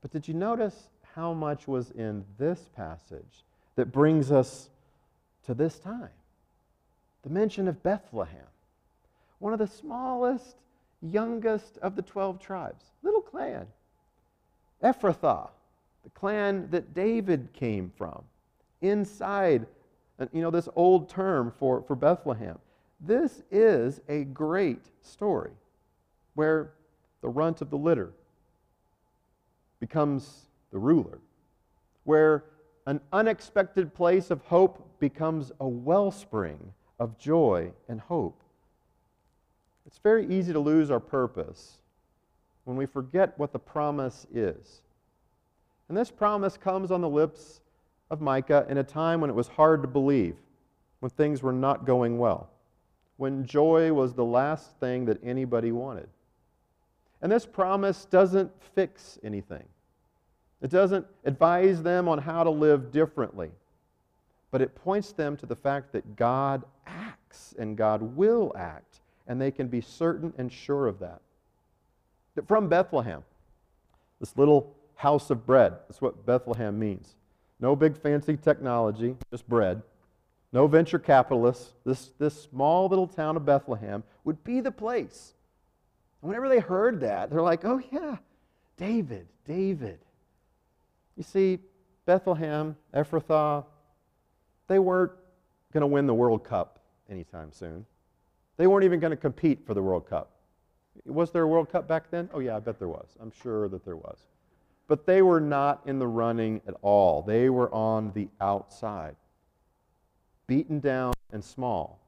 But 0.01 0.11
did 0.11 0.27
you 0.27 0.33
notice 0.33 0.89
how 1.15 1.33
much 1.33 1.67
was 1.67 1.91
in 1.91 2.23
this 2.37 2.69
passage 2.75 3.43
that 3.75 3.91
brings 3.91 4.31
us 4.31 4.69
to 5.45 5.53
this 5.53 5.79
time? 5.79 6.09
The 7.23 7.29
mention 7.29 7.67
of 7.67 7.81
Bethlehem, 7.83 8.47
one 9.39 9.53
of 9.53 9.59
the 9.59 9.67
smallest, 9.67 10.57
youngest 11.01 11.77
of 11.79 11.95
the 11.95 12.01
12 12.01 12.39
tribes, 12.39 12.85
little 13.03 13.21
clan. 13.21 13.67
Ephrathah, 14.83 15.49
the 16.03 16.09
clan 16.11 16.69
that 16.71 16.93
David 16.93 17.49
came 17.53 17.91
from, 17.97 18.23
inside, 18.81 19.65
uh, 20.19 20.27
you 20.31 20.41
know, 20.41 20.51
this 20.51 20.69
old 20.75 21.09
term 21.09 21.51
for, 21.57 21.81
for 21.81 21.95
Bethlehem. 21.95 22.59
This 22.99 23.43
is 23.51 24.01
a 24.07 24.23
great 24.23 24.85
story 25.01 25.51
where 26.35 26.71
the 27.27 27.31
runt 27.31 27.61
of 27.61 27.69
the 27.69 27.77
litter 27.77 28.13
becomes 29.81 30.45
the 30.71 30.77
ruler, 30.77 31.19
where 32.05 32.45
an 32.85 33.01
unexpected 33.11 33.93
place 33.93 34.31
of 34.31 34.39
hope 34.43 34.97
becomes 35.01 35.51
a 35.59 35.67
wellspring 35.67 36.71
of 37.01 37.17
joy 37.17 37.69
and 37.89 37.99
hope. 37.99 38.41
It's 39.85 39.97
very 39.97 40.25
easy 40.27 40.53
to 40.53 40.59
lose 40.61 40.89
our 40.89 41.01
purpose 41.01 41.79
when 42.63 42.77
we 42.77 42.85
forget 42.85 43.37
what 43.37 43.51
the 43.51 43.59
promise 43.59 44.25
is. 44.33 44.81
And 45.89 45.97
this 45.97 46.09
promise 46.09 46.55
comes 46.55 46.91
on 46.91 47.01
the 47.01 47.09
lips 47.09 47.59
of 48.09 48.21
Micah 48.21 48.65
in 48.69 48.77
a 48.77 48.85
time 48.85 49.19
when 49.19 49.29
it 49.29 49.35
was 49.35 49.49
hard 49.49 49.81
to 49.81 49.87
believe, 49.89 50.37
when 51.01 51.09
things 51.09 51.43
were 51.43 51.51
not 51.51 51.85
going 51.85 52.19
well, 52.19 52.49
when 53.17 53.45
joy 53.45 53.91
was 53.91 54.13
the 54.13 54.23
last 54.23 54.79
thing 54.79 55.03
that 55.07 55.21
anybody 55.25 55.73
wanted. 55.73 56.07
And 57.21 57.31
this 57.31 57.45
promise 57.45 58.05
doesn't 58.05 58.51
fix 58.75 59.17
anything. 59.23 59.63
It 60.61 60.69
doesn't 60.69 61.05
advise 61.25 61.83
them 61.83 62.07
on 62.07 62.17
how 62.19 62.43
to 62.43 62.49
live 62.49 62.91
differently, 62.91 63.51
but 64.51 64.61
it 64.61 64.75
points 64.75 65.11
them 65.11 65.37
to 65.37 65.45
the 65.45 65.55
fact 65.55 65.91
that 65.93 66.15
God 66.15 66.63
acts 66.85 67.53
and 67.59 67.77
God 67.77 68.01
will 68.01 68.51
act, 68.55 69.01
and 69.27 69.39
they 69.39 69.51
can 69.51 69.67
be 69.67 69.81
certain 69.81 70.33
and 70.37 70.51
sure 70.51 70.87
of 70.87 70.99
that. 70.99 71.21
That 72.35 72.47
from 72.47 72.69
Bethlehem, 72.69 73.23
this 74.19 74.35
little 74.37 74.75
house 74.95 75.29
of 75.29 75.45
bread, 75.45 75.73
that's 75.87 76.01
what 76.01 76.25
Bethlehem 76.25 76.77
means. 76.79 77.15
No 77.59 77.75
big 77.75 77.97
fancy 77.97 78.37
technology, 78.37 79.15
just 79.31 79.47
bread. 79.47 79.81
No 80.53 80.67
venture 80.67 80.99
capitalists. 80.99 81.73
This, 81.85 82.11
this 82.19 82.41
small 82.43 82.87
little 82.87 83.07
town 83.07 83.35
of 83.35 83.45
Bethlehem 83.45 84.03
would 84.23 84.43
be 84.43 84.61
the 84.61 84.71
place. 84.71 85.33
And 86.21 86.29
whenever 86.29 86.49
they 86.49 86.59
heard 86.59 87.01
that, 87.01 87.29
they're 87.29 87.41
like, 87.41 87.65
oh, 87.65 87.81
yeah, 87.91 88.17
David, 88.77 89.27
David. 89.45 89.99
You 91.15 91.23
see, 91.23 91.59
Bethlehem, 92.05 92.75
Ephrathah, 92.93 93.65
they 94.67 94.79
weren't 94.79 95.11
going 95.73 95.81
to 95.81 95.87
win 95.87 96.07
the 96.07 96.13
World 96.13 96.43
Cup 96.43 96.79
anytime 97.09 97.51
soon. 97.51 97.85
They 98.57 98.67
weren't 98.67 98.85
even 98.85 98.99
going 98.99 99.11
to 99.11 99.17
compete 99.17 99.65
for 99.65 99.73
the 99.73 99.81
World 99.81 100.07
Cup. 100.09 100.31
Was 101.05 101.31
there 101.31 101.43
a 101.43 101.47
World 101.47 101.71
Cup 101.71 101.87
back 101.87 102.09
then? 102.09 102.29
Oh, 102.33 102.39
yeah, 102.39 102.55
I 102.55 102.59
bet 102.59 102.79
there 102.79 102.87
was. 102.87 103.09
I'm 103.21 103.31
sure 103.31 103.69
that 103.69 103.85
there 103.85 103.95
was. 103.95 104.19
But 104.87 105.05
they 105.05 105.21
were 105.21 105.41
not 105.41 105.81
in 105.85 105.99
the 105.99 106.07
running 106.07 106.61
at 106.67 106.73
all. 106.81 107.21
They 107.21 107.49
were 107.49 107.73
on 107.73 108.11
the 108.13 108.29
outside, 108.41 109.15
beaten 110.47 110.79
down 110.79 111.13
and 111.31 111.43
small. 111.43 111.99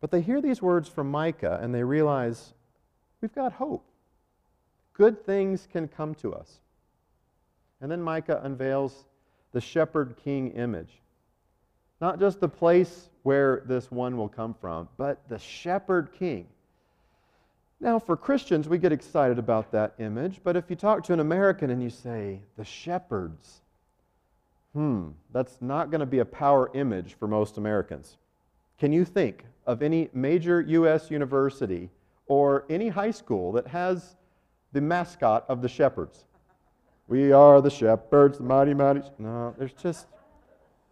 But 0.00 0.10
they 0.10 0.20
hear 0.20 0.40
these 0.40 0.60
words 0.60 0.88
from 0.88 1.10
Micah 1.10 1.60
and 1.62 1.74
they 1.74 1.84
realize 1.84 2.54
we've 3.22 3.34
got 3.34 3.52
hope. 3.52 3.86
Good 4.92 5.24
things 5.24 5.66
can 5.72 5.88
come 5.88 6.14
to 6.16 6.34
us. 6.34 6.58
And 7.80 7.90
then 7.90 8.02
Micah 8.02 8.40
unveils 8.44 9.06
the 9.52 9.60
shepherd 9.60 10.16
king 10.22 10.50
image. 10.52 11.00
Not 12.00 12.20
just 12.20 12.40
the 12.40 12.48
place 12.48 13.08
where 13.22 13.62
this 13.64 13.90
one 13.90 14.16
will 14.16 14.28
come 14.28 14.54
from, 14.60 14.88
but 14.98 15.26
the 15.28 15.38
shepherd 15.38 16.10
king. 16.18 16.46
Now, 17.80 17.98
for 17.98 18.16
Christians, 18.16 18.68
we 18.68 18.78
get 18.78 18.92
excited 18.92 19.38
about 19.38 19.72
that 19.72 19.94
image, 19.98 20.40
but 20.44 20.56
if 20.56 20.68
you 20.68 20.76
talk 20.76 21.02
to 21.04 21.12
an 21.12 21.20
American 21.20 21.70
and 21.70 21.82
you 21.82 21.90
say, 21.90 22.40
the 22.56 22.64
shepherds, 22.64 23.60
hmm, 24.72 25.08
that's 25.32 25.58
not 25.60 25.90
going 25.90 26.00
to 26.00 26.06
be 26.06 26.20
a 26.20 26.24
power 26.24 26.70
image 26.74 27.14
for 27.14 27.26
most 27.26 27.58
Americans. 27.58 28.16
Can 28.78 28.92
you 28.92 29.04
think 29.04 29.44
of 29.66 29.82
any 29.82 30.10
major 30.12 30.60
U.S. 30.60 31.10
university 31.10 31.90
or 32.32 32.64
any 32.70 32.88
high 32.88 33.10
school 33.10 33.52
that 33.52 33.66
has 33.66 34.16
the 34.72 34.80
mascot 34.80 35.44
of 35.50 35.60
the 35.60 35.68
shepherds? 35.68 36.24
We 37.06 37.30
are 37.30 37.60
the 37.60 37.68
shepherds, 37.68 38.38
the 38.38 38.44
mighty, 38.44 38.72
mighty. 38.72 39.02
No, 39.18 39.54
there's 39.58 39.74
just. 39.74 40.06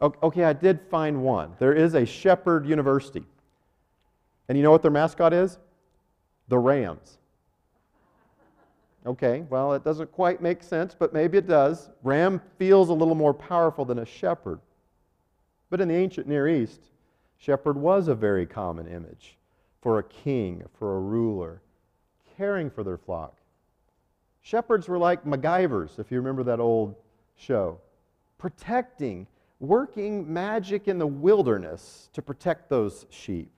Okay, 0.02 0.44
I 0.44 0.52
did 0.52 0.80
find 0.90 1.22
one. 1.22 1.52
There 1.58 1.72
is 1.72 1.94
a 1.94 2.04
shepherd 2.04 2.66
university. 2.66 3.24
And 4.48 4.58
you 4.58 4.62
know 4.62 4.70
what 4.70 4.82
their 4.82 4.90
mascot 4.90 5.32
is? 5.32 5.58
The 6.48 6.58
Rams. 6.58 7.16
Okay, 9.06 9.44
well, 9.48 9.72
it 9.72 9.82
doesn't 9.82 10.12
quite 10.12 10.42
make 10.42 10.62
sense, 10.62 10.94
but 10.98 11.14
maybe 11.14 11.38
it 11.38 11.46
does. 11.46 11.88
Ram 12.02 12.42
feels 12.58 12.90
a 12.90 12.94
little 12.94 13.14
more 13.14 13.32
powerful 13.32 13.86
than 13.86 14.00
a 14.00 14.04
shepherd. 14.04 14.60
But 15.70 15.80
in 15.80 15.88
the 15.88 15.94
ancient 15.94 16.26
Near 16.26 16.48
East, 16.48 16.90
shepherd 17.38 17.78
was 17.78 18.08
a 18.08 18.14
very 18.14 18.44
common 18.44 18.86
image 18.86 19.38
for 19.80 19.98
a 19.98 20.02
king, 20.02 20.64
for 20.78 20.96
a 20.96 21.00
ruler, 21.00 21.60
caring 22.36 22.70
for 22.70 22.84
their 22.84 22.98
flock. 22.98 23.36
Shepherds 24.42 24.88
were 24.88 24.98
like 24.98 25.24
MacGyvers, 25.24 25.98
if 25.98 26.10
you 26.10 26.18
remember 26.18 26.42
that 26.44 26.60
old 26.60 26.94
show, 27.36 27.78
protecting, 28.38 29.26
working 29.58 30.32
magic 30.32 30.88
in 30.88 30.98
the 30.98 31.06
wilderness 31.06 32.08
to 32.12 32.22
protect 32.22 32.68
those 32.68 33.06
sheep. 33.10 33.50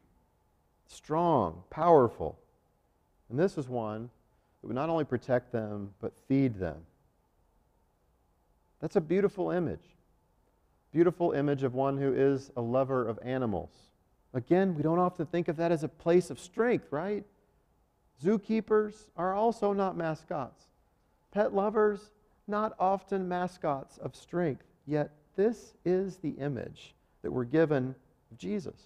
Strong, 0.86 1.62
powerful. 1.70 2.38
And 3.30 3.38
this 3.38 3.56
is 3.56 3.68
one 3.68 4.10
that 4.60 4.66
would 4.66 4.76
not 4.76 4.90
only 4.90 5.04
protect 5.04 5.52
them, 5.52 5.94
but 6.00 6.12
feed 6.28 6.58
them. 6.58 6.78
That's 8.80 8.96
a 8.96 9.00
beautiful 9.00 9.50
image. 9.50 9.94
Beautiful 10.92 11.32
image 11.32 11.62
of 11.62 11.74
one 11.74 11.96
who 11.96 12.12
is 12.12 12.50
a 12.56 12.60
lover 12.60 13.06
of 13.08 13.18
animals. 13.22 13.70
Again, 14.34 14.74
we 14.74 14.82
don't 14.82 14.98
often 14.98 15.26
think 15.26 15.48
of 15.48 15.56
that 15.56 15.72
as 15.72 15.84
a 15.84 15.88
place 15.88 16.30
of 16.30 16.40
strength, 16.40 16.86
right? 16.90 17.24
Zookeepers 18.22 18.94
are 19.16 19.34
also 19.34 19.72
not 19.72 19.96
mascots. 19.96 20.64
Pet 21.32 21.54
lovers, 21.54 22.10
not 22.46 22.74
often 22.78 23.28
mascots 23.28 23.98
of 23.98 24.16
strength, 24.16 24.64
yet 24.86 25.10
this 25.36 25.74
is 25.84 26.16
the 26.16 26.30
image 26.30 26.94
that 27.22 27.30
we're 27.30 27.44
given 27.44 27.94
of 28.30 28.38
Jesus. 28.38 28.76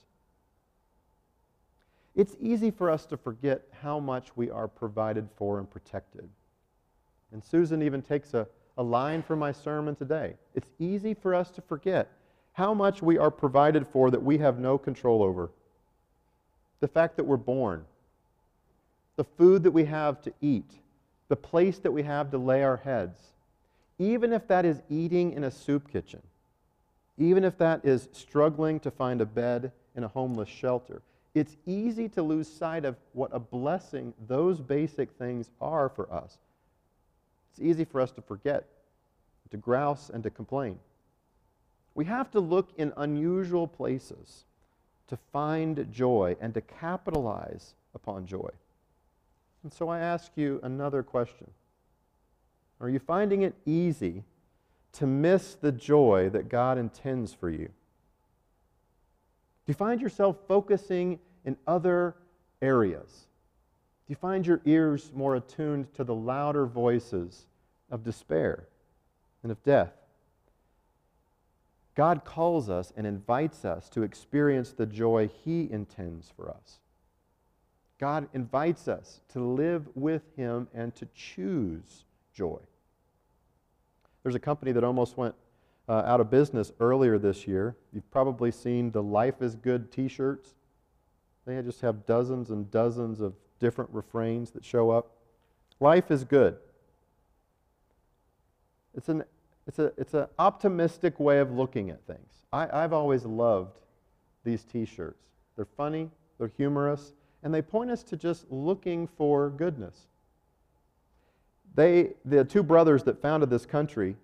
It's 2.14 2.37
easy 2.40 2.70
for 2.70 2.90
us 2.90 3.04
to 3.06 3.16
forget 3.16 3.62
how 3.82 4.00
much 4.00 4.37
we 4.37 4.50
are 4.50 4.68
provided 4.68 5.28
for 5.37 5.59
and 5.59 5.70
protected. 5.70 6.28
And 7.32 7.44
Susan 7.44 7.82
even 7.82 8.00
takes 8.00 8.32
a, 8.32 8.46
a 8.78 8.82
line 8.82 9.22
from 9.22 9.38
my 9.38 9.52
sermon 9.52 9.94
today. 9.94 10.35
It's 10.54 10.70
easy 10.78 11.12
for 11.12 11.35
us 11.35 11.50
to 11.50 11.61
forget 11.61 12.11
how 12.57 12.73
much 12.73 13.03
we 13.03 13.19
are 13.19 13.31
provided 13.31 13.87
for 13.87 14.11
that 14.11 14.23
we 14.23 14.38
have 14.38 14.59
no 14.59 14.79
control 14.79 15.23
over. 15.23 15.51
The 16.81 16.88
fact 16.88 17.16
that 17.16 17.25
we're 17.25 17.37
born, 17.37 17.85
the 19.16 19.25
food 19.25 19.62
that 19.64 19.73
we 19.73 19.85
have 19.85 20.23
to 20.23 20.33
eat, 20.40 20.71
the 21.29 21.37
place 21.37 21.79
that 21.81 21.92
we 21.92 22.03
have 22.05 22.31
to 22.31 22.38
lay 22.38 22.64
our 22.64 22.79
heads, 22.79 23.21
even 23.99 24.33
if 24.33 24.49
that 24.49 24.64
is 24.64 24.81
eating 24.88 25.35
in 25.35 25.45
a 25.45 25.51
soup 25.51 25.92
kitchen, 25.92 26.23
even 27.19 27.45
if 27.45 27.59
that 27.59 27.85
is 27.85 28.09
struggling 28.12 28.81
to 28.81 28.90
find 28.90 29.21
a 29.21 29.27
bed 29.27 29.71
in 29.95 30.03
a 30.03 30.09
homeless 30.09 30.49
shelter, 30.49 31.03
it's 31.35 31.59
easy 31.66 32.09
to 32.09 32.23
lose 32.23 32.49
sight 32.49 32.87
of 32.87 32.97
what 33.12 33.29
a 33.35 33.38
blessing 33.38 34.14
those 34.27 34.61
basic 34.61 35.11
things 35.19 35.51
are 35.61 35.90
for 35.90 36.11
us. 36.11 36.38
It's 37.51 37.61
easy 37.61 37.85
for 37.85 38.01
us 38.01 38.12
to 38.12 38.23
forget, 38.23 38.64
to 39.51 39.59
grouse, 39.59 40.09
and 40.09 40.23
to 40.23 40.31
complain. 40.31 40.79
We 41.96 42.04
have 42.04 42.30
to 42.32 42.40
look 42.40 42.68
in 42.76 42.92
unusual 42.98 43.66
places 43.66 44.44
to 45.09 45.16
find 45.32 45.90
joy 45.90 46.37
and 46.42 46.52
to 46.52 46.61
capitalize 46.61 47.72
upon 47.94 48.26
joy. 48.26 48.50
And 49.62 49.72
so 49.72 49.88
I 49.88 50.00
ask 50.00 50.30
you 50.37 50.61
another 50.62 51.02
question 51.02 51.50
Are 52.82 52.90
you 52.90 52.98
finding 52.98 53.42
it 53.42 53.54
easy 53.64 54.24
to 54.92 55.06
miss 55.06 55.54
the 55.54 55.72
joy 55.72 56.28
that 56.35 56.50
God 56.50 56.76
intends 56.76 57.32
for 57.32 57.48
you? 57.48 57.66
Do 57.66 59.68
you 59.68 59.74
find 59.74 59.98
yourself 59.98 60.37
focusing 60.46 61.18
in 61.46 61.56
other 61.66 62.14
areas? 62.61 63.26
Do 64.06 64.12
you 64.12 64.16
find 64.16 64.46
your 64.46 64.61
ears 64.66 65.12
more 65.14 65.35
attuned 65.35 65.94
to 65.94 66.04
the 66.04 66.14
louder 66.14 66.66
voices 66.66 67.46
of 67.90 68.04
despair 68.04 68.64
and 69.42 69.50
of 69.50 69.62
death? 69.64 69.94
God 71.96 72.24
calls 72.24 72.68
us 72.68 72.92
and 72.94 73.06
invites 73.06 73.64
us 73.64 73.88
to 73.88 74.02
experience 74.02 74.70
the 74.70 74.87
joy 74.87 75.28
He 75.44 75.68
intends 75.70 76.30
for 76.37 76.50
us. 76.50 76.78
God 77.98 78.28
invites 78.35 78.87
us 78.87 79.20
to 79.32 79.40
live 79.40 79.88
with 79.94 80.22
Him 80.37 80.68
and 80.74 80.94
to 80.94 81.09
choose 81.14 82.04
joy. 82.35 82.61
There's 84.22 84.35
a 84.35 84.40
company 84.40 84.72
that 84.72 84.85
almost 84.85 85.16
went 85.16 85.35
uh, 85.88 86.02
out 86.04 86.20
of 86.20 86.30
business 86.30 86.70
earlier 86.80 87.18
this 87.18 87.46
year. 87.46 87.76
You've 87.94 88.11
probably 88.11 88.50
seen 88.50 88.90
the 88.90 89.02
Life 89.02 89.40
is 89.40 89.54
Good 89.56 89.90
t 89.90 90.06
shirts. 90.06 90.52
They 91.46 91.62
just 91.62 91.80
have 91.80 92.04
dozens 92.04 92.50
and 92.50 92.70
dozens 92.70 93.22
of 93.22 93.32
different 93.59 93.90
refrains 93.92 94.50
that 94.50 94.64
show 94.64 94.90
up. 94.90 95.12
Life 95.80 96.11
is 96.11 96.24
good. 96.24 96.56
It's 98.94 99.09
an 99.09 99.24
it's 99.66 99.79
a 99.79 99.92
it's 99.96 100.14
an 100.14 100.26
optimistic 100.38 101.18
way 101.18 101.38
of 101.40 101.52
looking 101.52 101.90
at 101.90 102.05
things. 102.07 102.44
I, 102.52 102.68
I've 102.72 102.92
always 102.92 103.24
loved 103.24 103.81
these 104.44 104.64
T-shirts. 104.64 105.24
They're 105.57 105.66
funny, 105.76 106.11
they're 106.38 106.52
humorous, 106.57 107.12
and 107.42 107.52
they 107.52 107.62
point 107.62 107.90
us 107.90 108.02
to 108.05 108.16
just 108.16 108.50
looking 108.50 109.07
for 109.07 109.50
goodness. 109.50 110.07
They, 111.74 112.14
the 112.24 112.44
two 112.44 112.62
brothers 112.62 113.02
that 113.05 113.20
founded 113.20 113.50
this 113.50 113.66
country, 113.66 114.16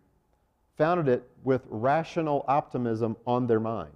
founded 0.79 1.09
it 1.09 1.29
with 1.45 1.63
rational 1.69 2.45
optimism 2.49 3.17
on 3.27 3.47
their 3.47 3.61
mind. 3.61 3.93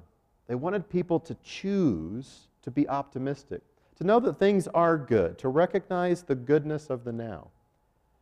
They 0.46 0.54
wanted 0.54 0.88
people 0.88 1.18
to 1.20 1.36
choose 1.42 2.48
to 2.62 2.70
be 2.70 2.88
optimistic, 2.88 3.62
to 3.96 4.04
know 4.04 4.20
that 4.20 4.38
things 4.38 4.68
are 4.68 4.98
good, 4.98 5.38
to 5.38 5.48
recognize 5.48 6.22
the 6.22 6.34
goodness 6.34 6.90
of 6.90 7.04
the 7.04 7.12
now, 7.12 7.48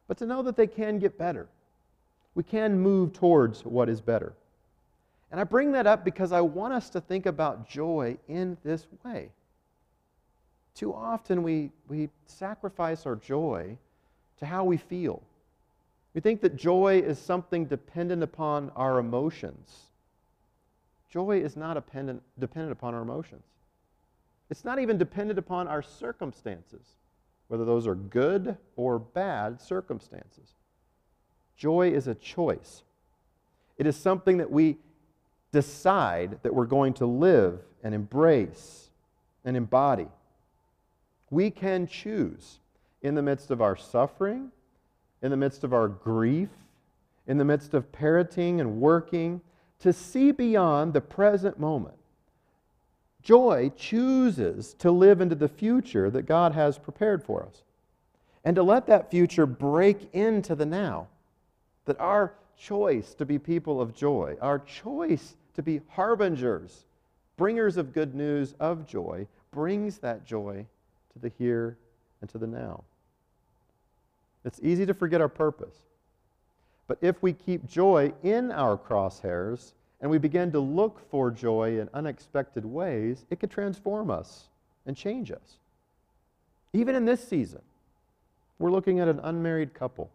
but 0.07 0.17
to 0.19 0.27
know 0.27 0.43
that 0.43 0.57
they 0.57 0.67
can 0.67 0.99
get 0.99 1.19
better. 1.19 1.49
We 2.35 2.43
can 2.43 2.79
move 2.79 3.13
towards 3.13 3.65
what 3.65 3.89
is 3.89 4.01
better. 4.01 4.33
And 5.31 5.41
I 5.41 5.45
bring 5.45 5.73
that 5.73 5.87
up 5.87 6.05
because 6.05 6.33
I 6.33 6.41
want 6.41 6.75
us 6.75 6.91
to 6.91 7.01
think 7.01 7.27
about 7.27 7.69
joy 7.69 8.17
in 8.29 8.57
this 8.65 8.87
way. 9.05 9.31
Too 10.75 10.93
often 10.93 11.43
we, 11.43 11.71
we 11.89 12.09
sacrifice 12.27 13.07
our 13.07 13.17
joy 13.17 13.77
to 14.39 14.47
how 14.47 14.65
we 14.65 14.77
feel. 14.77 15.23
We 16.15 16.21
think 16.21 16.41
that 16.43 16.57
joy 16.57 17.03
is 17.05 17.19
something 17.19 17.67
dependent 17.67 18.23
upon 18.23 18.71
our 18.77 18.99
emotions. 18.99 19.87
Joy 21.11 21.41
is 21.41 21.57
not 21.57 21.75
dependent, 21.75 22.23
dependent 22.39 22.73
upon 22.73 22.95
our 22.95 23.03
emotions. 23.03 23.45
It's 24.51 24.65
not 24.65 24.79
even 24.79 24.99
dependent 24.99 25.39
upon 25.39 25.69
our 25.69 25.83
circumstances, 25.83 26.83
whether 27.49 27.65
those 27.65 27.87
are 27.87 27.95
good 27.95 28.57
or 28.77 28.99
bad 28.99 29.61
circumstances. 29.61 30.55
Joy 31.57 31.91
is 31.91 32.07
a 32.09 32.15
choice. 32.15 32.83
It 33.77 33.87
is 33.87 33.97
something 33.97 34.39
that 34.39 34.51
we 34.51 34.79
decide 35.53 36.39
that 36.43 36.55
we're 36.55 36.67
going 36.67 36.95
to 36.95 37.07
live 37.07 37.61
and 37.83 37.95
embrace 37.95 38.91
and 39.45 39.57
embody. 39.57 40.09
We 41.31 41.51
can 41.51 41.87
choose 41.87 42.59
in 43.03 43.15
the 43.15 43.23
midst 43.23 43.51
of 43.51 43.61
our 43.61 43.77
suffering, 43.77 44.51
in 45.23 45.31
the 45.31 45.37
midst 45.37 45.65
of 45.65 45.73
our 45.73 45.89
grief, 45.89 46.49
in 47.27 47.39
the 47.39 47.45
midst 47.45 47.75
of 47.75 47.93
parenting 47.93 48.61
and 48.61 48.81
working, 48.81 49.41
to 49.81 49.93
see 49.93 50.33
beyond 50.33 50.93
the 50.93 51.01
present 51.01 51.59
moment. 51.59 51.97
Joy 53.23 53.73
chooses 53.77 54.75
to 54.75 54.91
live 54.91 55.21
into 55.21 55.35
the 55.35 55.49
future 55.49 56.11
that 56.11 56.27
God 56.27 56.53
has 56.53 56.79
prepared 56.79 57.23
for 57.23 57.43
us 57.43 57.63
and 58.45 58.55
to 58.57 58.63
let 58.63 58.87
that 58.87 59.11
future 59.11 59.47
break 59.47 60.09
into 60.13 60.55
the 60.55 60.67
now. 60.67 61.09
That 61.87 62.01
our 62.01 62.33
choice 62.59 63.15
to 63.15 63.27
be 63.27 63.39
people 63.39 63.81
of 63.81 63.95
joy, 63.95 64.37
our 64.41 64.59
choice 64.59 65.37
to 65.55 65.63
be 65.63 65.81
harbingers, 65.91 66.85
bringers 67.37 67.77
of 67.77 67.93
good 67.93 68.15
news 68.15 68.55
of 68.61 68.87
joy, 68.87 69.27
brings 69.51 69.99
that 69.99 70.25
joy 70.25 70.67
to 71.13 71.19
the 71.19 71.33
here 71.39 71.77
and 72.21 72.31
to 72.31 72.39
the 72.39 72.47
now. 72.47 72.85
It's 74.45 74.61
easy 74.63 74.87
to 74.87 74.95
forget 74.95 75.21
our 75.21 75.29
purpose. 75.29 75.77
But 76.87 76.99
if 77.01 77.23
we 77.23 77.33
keep 77.33 77.67
joy 77.67 78.13
in 78.23 78.53
our 78.53 78.77
crosshairs, 78.77 79.73
and 80.01 80.11
we 80.11 80.19
begin 80.19 80.53
to 80.53 80.61
look 80.61 81.01
for 81.11 81.31
joy 81.31 81.81
in 81.81 81.89
unexpected 81.95 82.63
ways, 82.63 83.25
it 83.31 83.41
could 83.41 83.51
transform 83.51 84.11
us 84.11 84.49
and 84.85 84.95
change 84.95 85.31
us. 85.33 85.57
Even 86.75 86.95
in 86.95 87.07
this 87.07 87.27
season, 87.27 87.63
we're 88.59 88.71
looking 88.71 89.01
at 89.01 89.09
an 89.09 89.19
unmarried 89.23 89.73
couple 89.73 90.11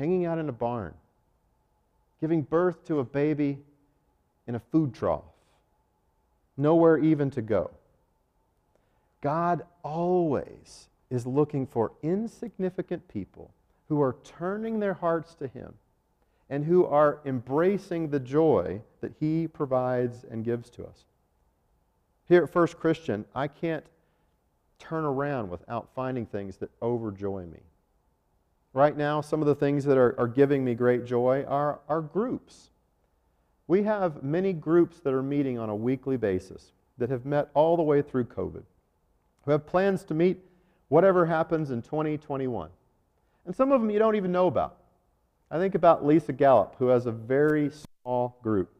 hanging 0.00 0.24
out 0.24 0.38
in 0.38 0.48
a 0.48 0.52
barn, 0.52 0.94
giving 2.22 2.40
birth 2.40 2.86
to 2.86 3.00
a 3.00 3.04
baby 3.04 3.58
in 4.46 4.54
a 4.54 4.58
food 4.58 4.94
trough, 4.94 5.24
nowhere 6.56 6.96
even 6.96 7.30
to 7.30 7.42
go. 7.42 7.70
God 9.20 9.62
always 9.82 10.88
is 11.10 11.26
looking 11.26 11.66
for 11.66 11.92
insignificant 12.02 13.06
people 13.08 13.50
who 13.90 14.00
are 14.00 14.16
turning 14.24 14.80
their 14.80 14.94
hearts 14.94 15.34
to 15.34 15.46
Him 15.46 15.74
and 16.48 16.64
who 16.64 16.86
are 16.86 17.20
embracing 17.26 18.08
the 18.08 18.20
joy 18.20 18.80
that 19.02 19.12
He 19.20 19.46
provides 19.46 20.24
and 20.30 20.46
gives 20.46 20.70
to 20.70 20.84
us. 20.86 21.04
Here 22.26 22.44
at 22.44 22.50
First 22.50 22.80
Christian, 22.80 23.26
I 23.34 23.48
can't 23.48 23.84
turn 24.78 25.04
around 25.04 25.50
without 25.50 25.90
finding 25.94 26.24
things 26.24 26.56
that 26.56 26.70
overjoy 26.80 27.52
me. 27.52 27.60
Right 28.72 28.96
now, 28.96 29.20
some 29.20 29.40
of 29.40 29.48
the 29.48 29.54
things 29.54 29.84
that 29.84 29.98
are, 29.98 30.18
are 30.18 30.28
giving 30.28 30.64
me 30.64 30.74
great 30.74 31.04
joy 31.04 31.44
are, 31.44 31.80
are 31.88 32.00
groups. 32.00 32.70
We 33.66 33.82
have 33.82 34.22
many 34.22 34.52
groups 34.52 35.00
that 35.00 35.12
are 35.12 35.22
meeting 35.22 35.58
on 35.58 35.68
a 35.68 35.74
weekly 35.74 36.16
basis 36.16 36.72
that 36.98 37.10
have 37.10 37.24
met 37.24 37.50
all 37.54 37.76
the 37.76 37.82
way 37.82 38.00
through 38.00 38.24
COVID, 38.24 38.62
who 39.44 39.50
have 39.50 39.66
plans 39.66 40.04
to 40.04 40.14
meet 40.14 40.38
whatever 40.88 41.26
happens 41.26 41.70
in 41.70 41.82
2021. 41.82 42.70
And 43.44 43.56
some 43.56 43.72
of 43.72 43.80
them 43.80 43.90
you 43.90 43.98
don't 43.98 44.16
even 44.16 44.30
know 44.30 44.46
about. 44.46 44.76
I 45.50 45.58
think 45.58 45.74
about 45.74 46.06
Lisa 46.06 46.32
Gallup, 46.32 46.76
who 46.78 46.88
has 46.88 47.06
a 47.06 47.12
very 47.12 47.70
small 47.70 48.38
group. 48.42 48.70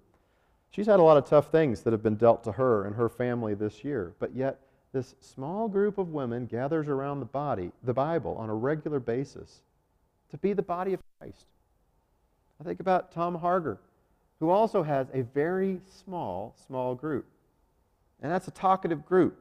She's 0.71 0.87
had 0.87 1.01
a 1.01 1.03
lot 1.03 1.17
of 1.17 1.25
tough 1.25 1.51
things 1.51 1.81
that 1.81 1.93
have 1.93 2.03
been 2.03 2.15
dealt 2.15 2.45
to 2.45 2.53
her 2.53 2.85
and 2.85 2.95
her 2.95 3.09
family 3.09 3.55
this 3.55 3.83
year, 3.83 4.15
but 4.21 4.37
yet 4.37 4.61
this 4.93 5.17
small 5.21 5.69
group 5.69 5.99
of 5.99 6.11
women 6.11 6.47
gathers 6.47 6.87
around 6.87 7.19
the 7.19 7.27
body, 7.27 7.73
the 7.83 7.95
Bible, 7.95 8.37
on 8.37 8.49
a 8.49 8.55
regular 8.55 9.01
basis 9.01 9.63
to 10.31 10.39
be 10.39 10.53
the 10.53 10.63
body 10.63 10.93
of 10.93 11.01
Christ. 11.19 11.47
I 12.61 12.65
think 12.65 12.81
about 12.81 13.13
Tom 13.13 13.35
Harger, 13.35 13.79
who 14.39 14.51
also 14.51 14.83
has 14.83 15.09
a 15.13 15.23
very 15.23 15.81
small, 15.87 16.55
small 16.67 16.95
group. 16.95 17.27
And 18.23 18.31
that's 18.31 18.49
a 18.49 18.53
talkative 18.53 19.07
group 19.07 19.41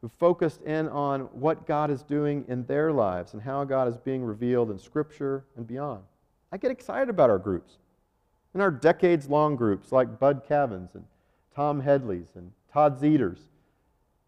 who 0.00 0.10
focused 0.18 0.62
in 0.62 0.88
on 0.88 1.22
what 1.32 1.66
God 1.66 1.90
is 1.90 2.02
doing 2.02 2.44
in 2.46 2.64
their 2.66 2.92
lives 2.92 3.32
and 3.32 3.42
how 3.42 3.64
God 3.64 3.88
is 3.88 3.96
being 3.96 4.22
revealed 4.22 4.70
in 4.70 4.78
Scripture 4.78 5.44
and 5.56 5.66
beyond. 5.66 6.02
I 6.52 6.56
get 6.56 6.70
excited 6.70 7.08
about 7.10 7.30
our 7.30 7.38
groups. 7.38 7.78
And 8.54 8.62
our 8.62 8.70
decades 8.70 9.28
long 9.28 9.56
groups 9.56 9.92
like 9.92 10.18
Bud 10.18 10.46
Cavins 10.48 10.94
and 10.94 11.04
Tom 11.54 11.80
Headley's 11.80 12.28
and 12.34 12.52
Todd 12.72 13.00
Zeters. 13.00 13.40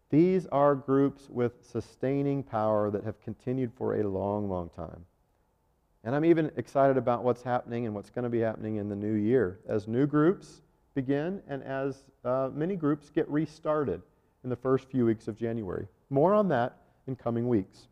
These 0.09 0.45
are 0.47 0.75
groups 0.75 1.29
with 1.29 1.53
sustaining 1.61 2.43
power 2.43 2.91
that 2.91 3.05
have 3.05 3.21
continued 3.21 3.71
for 3.77 3.95
a 3.95 4.07
long, 4.07 4.49
long 4.49 4.69
time. 4.75 5.05
And 6.03 6.15
I'm 6.15 6.25
even 6.25 6.51
excited 6.57 6.97
about 6.97 7.23
what's 7.23 7.43
happening 7.43 7.85
and 7.85 7.93
what's 7.93 8.09
going 8.09 8.23
to 8.23 8.29
be 8.29 8.39
happening 8.39 8.77
in 8.77 8.89
the 8.89 8.95
new 8.95 9.13
year 9.13 9.59
as 9.67 9.87
new 9.87 10.07
groups 10.07 10.61
begin 10.95 11.41
and 11.47 11.63
as 11.63 12.03
uh, 12.25 12.49
many 12.53 12.75
groups 12.75 13.09
get 13.09 13.29
restarted 13.29 14.01
in 14.43 14.49
the 14.49 14.55
first 14.55 14.89
few 14.89 15.05
weeks 15.05 15.27
of 15.27 15.37
January. 15.37 15.87
More 16.09 16.33
on 16.33 16.47
that 16.49 16.77
in 17.07 17.15
coming 17.15 17.47
weeks. 17.47 17.87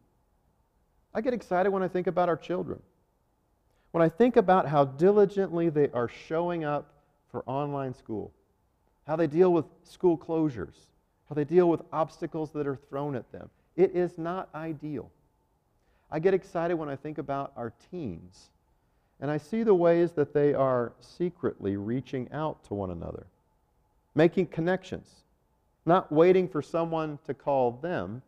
I 1.14 1.22
get 1.22 1.34
excited 1.34 1.70
when 1.72 1.84
I 1.84 1.88
think 1.88 2.08
about 2.08 2.30
our 2.30 2.38
children. 2.38 2.82
When 3.92 4.04
I 4.04 4.10
think 4.10 4.38
about 4.38 4.68
how 4.68 4.86
diligently 4.86 5.70
they 5.70 5.90
are 5.90 6.08
showing 6.08 6.64
up 6.64 6.94
for 7.32 7.44
online 7.46 7.94
school, 7.94 8.32
how 9.08 9.16
they 9.16 9.28
deal 9.28 9.52
with 9.52 9.66
school 9.84 10.18
closures, 10.18 10.76
how 11.28 11.36
they 11.36 11.44
deal 11.44 11.70
with 11.70 11.82
obstacles 11.92 12.52
that 12.54 12.68
are 12.68 12.76
thrown 12.76 13.16
at 13.16 13.32
them, 13.32 13.50
it 13.76 13.96
is 13.96 14.18
not 14.18 14.50
ideal. 14.54 15.12
I 16.12 16.20
get 16.20 16.34
excited 16.34 16.76
when 16.76 16.90
I 16.90 16.96
think 16.96 17.18
about 17.18 17.52
our 17.56 17.74
teens 17.92 18.50
and 19.22 19.30
I 19.30 19.38
see 19.38 19.64
the 19.64 19.76
ways 19.76 20.14
that 20.14 20.34
they 20.34 20.54
are 20.54 20.94
secretly 21.02 21.76
reaching 21.76 22.32
out 22.32 22.64
to 22.66 22.74
one 22.74 22.92
another, 22.92 23.26
making 24.16 24.48
connections, 24.48 25.24
not 25.86 26.12
waiting 26.12 26.48
for 26.48 26.62
someone 26.62 27.20
to 27.26 27.34
call 27.34 27.72
them, 27.72 28.22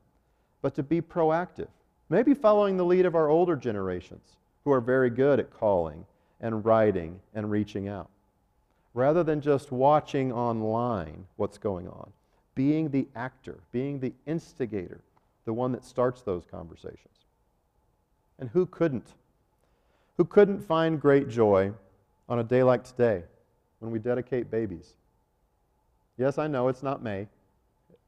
but 0.61 0.75
to 0.75 0.83
be 0.83 1.01
proactive. 1.01 1.69
Maybe 2.09 2.33
following 2.33 2.75
the 2.75 2.85
lead 2.85 3.05
of 3.05 3.15
our 3.15 3.29
older 3.29 3.55
generations 3.55 4.35
who 4.65 4.71
are 4.71 4.81
very 4.81 5.09
good 5.09 5.39
at 5.39 5.57
calling 5.57 6.05
and 6.41 6.65
writing 6.65 7.19
and 7.33 7.49
reaching 7.49 7.87
out. 7.87 8.09
Rather 8.93 9.23
than 9.23 9.39
just 9.39 9.71
watching 9.71 10.33
online 10.33 11.25
what's 11.37 11.57
going 11.57 11.87
on, 11.87 12.11
being 12.53 12.89
the 12.89 13.07
actor, 13.15 13.59
being 13.71 13.99
the 13.99 14.13
instigator, 14.25 14.99
the 15.45 15.53
one 15.53 15.71
that 15.71 15.85
starts 15.85 16.21
those 16.21 16.43
conversations. 16.51 17.20
And 18.41 18.49
who 18.49 18.65
couldn't? 18.65 19.13
Who 20.17 20.25
couldn't 20.25 20.59
find 20.61 20.99
great 20.99 21.29
joy 21.29 21.71
on 22.27 22.39
a 22.39 22.43
day 22.43 22.63
like 22.63 22.83
today 22.83 23.23
when 23.79 23.91
we 23.91 23.99
dedicate 23.99 24.51
babies? 24.51 24.95
Yes, 26.17 26.37
I 26.39 26.47
know 26.47 26.67
it's 26.67 26.83
not 26.83 27.03
May. 27.03 27.27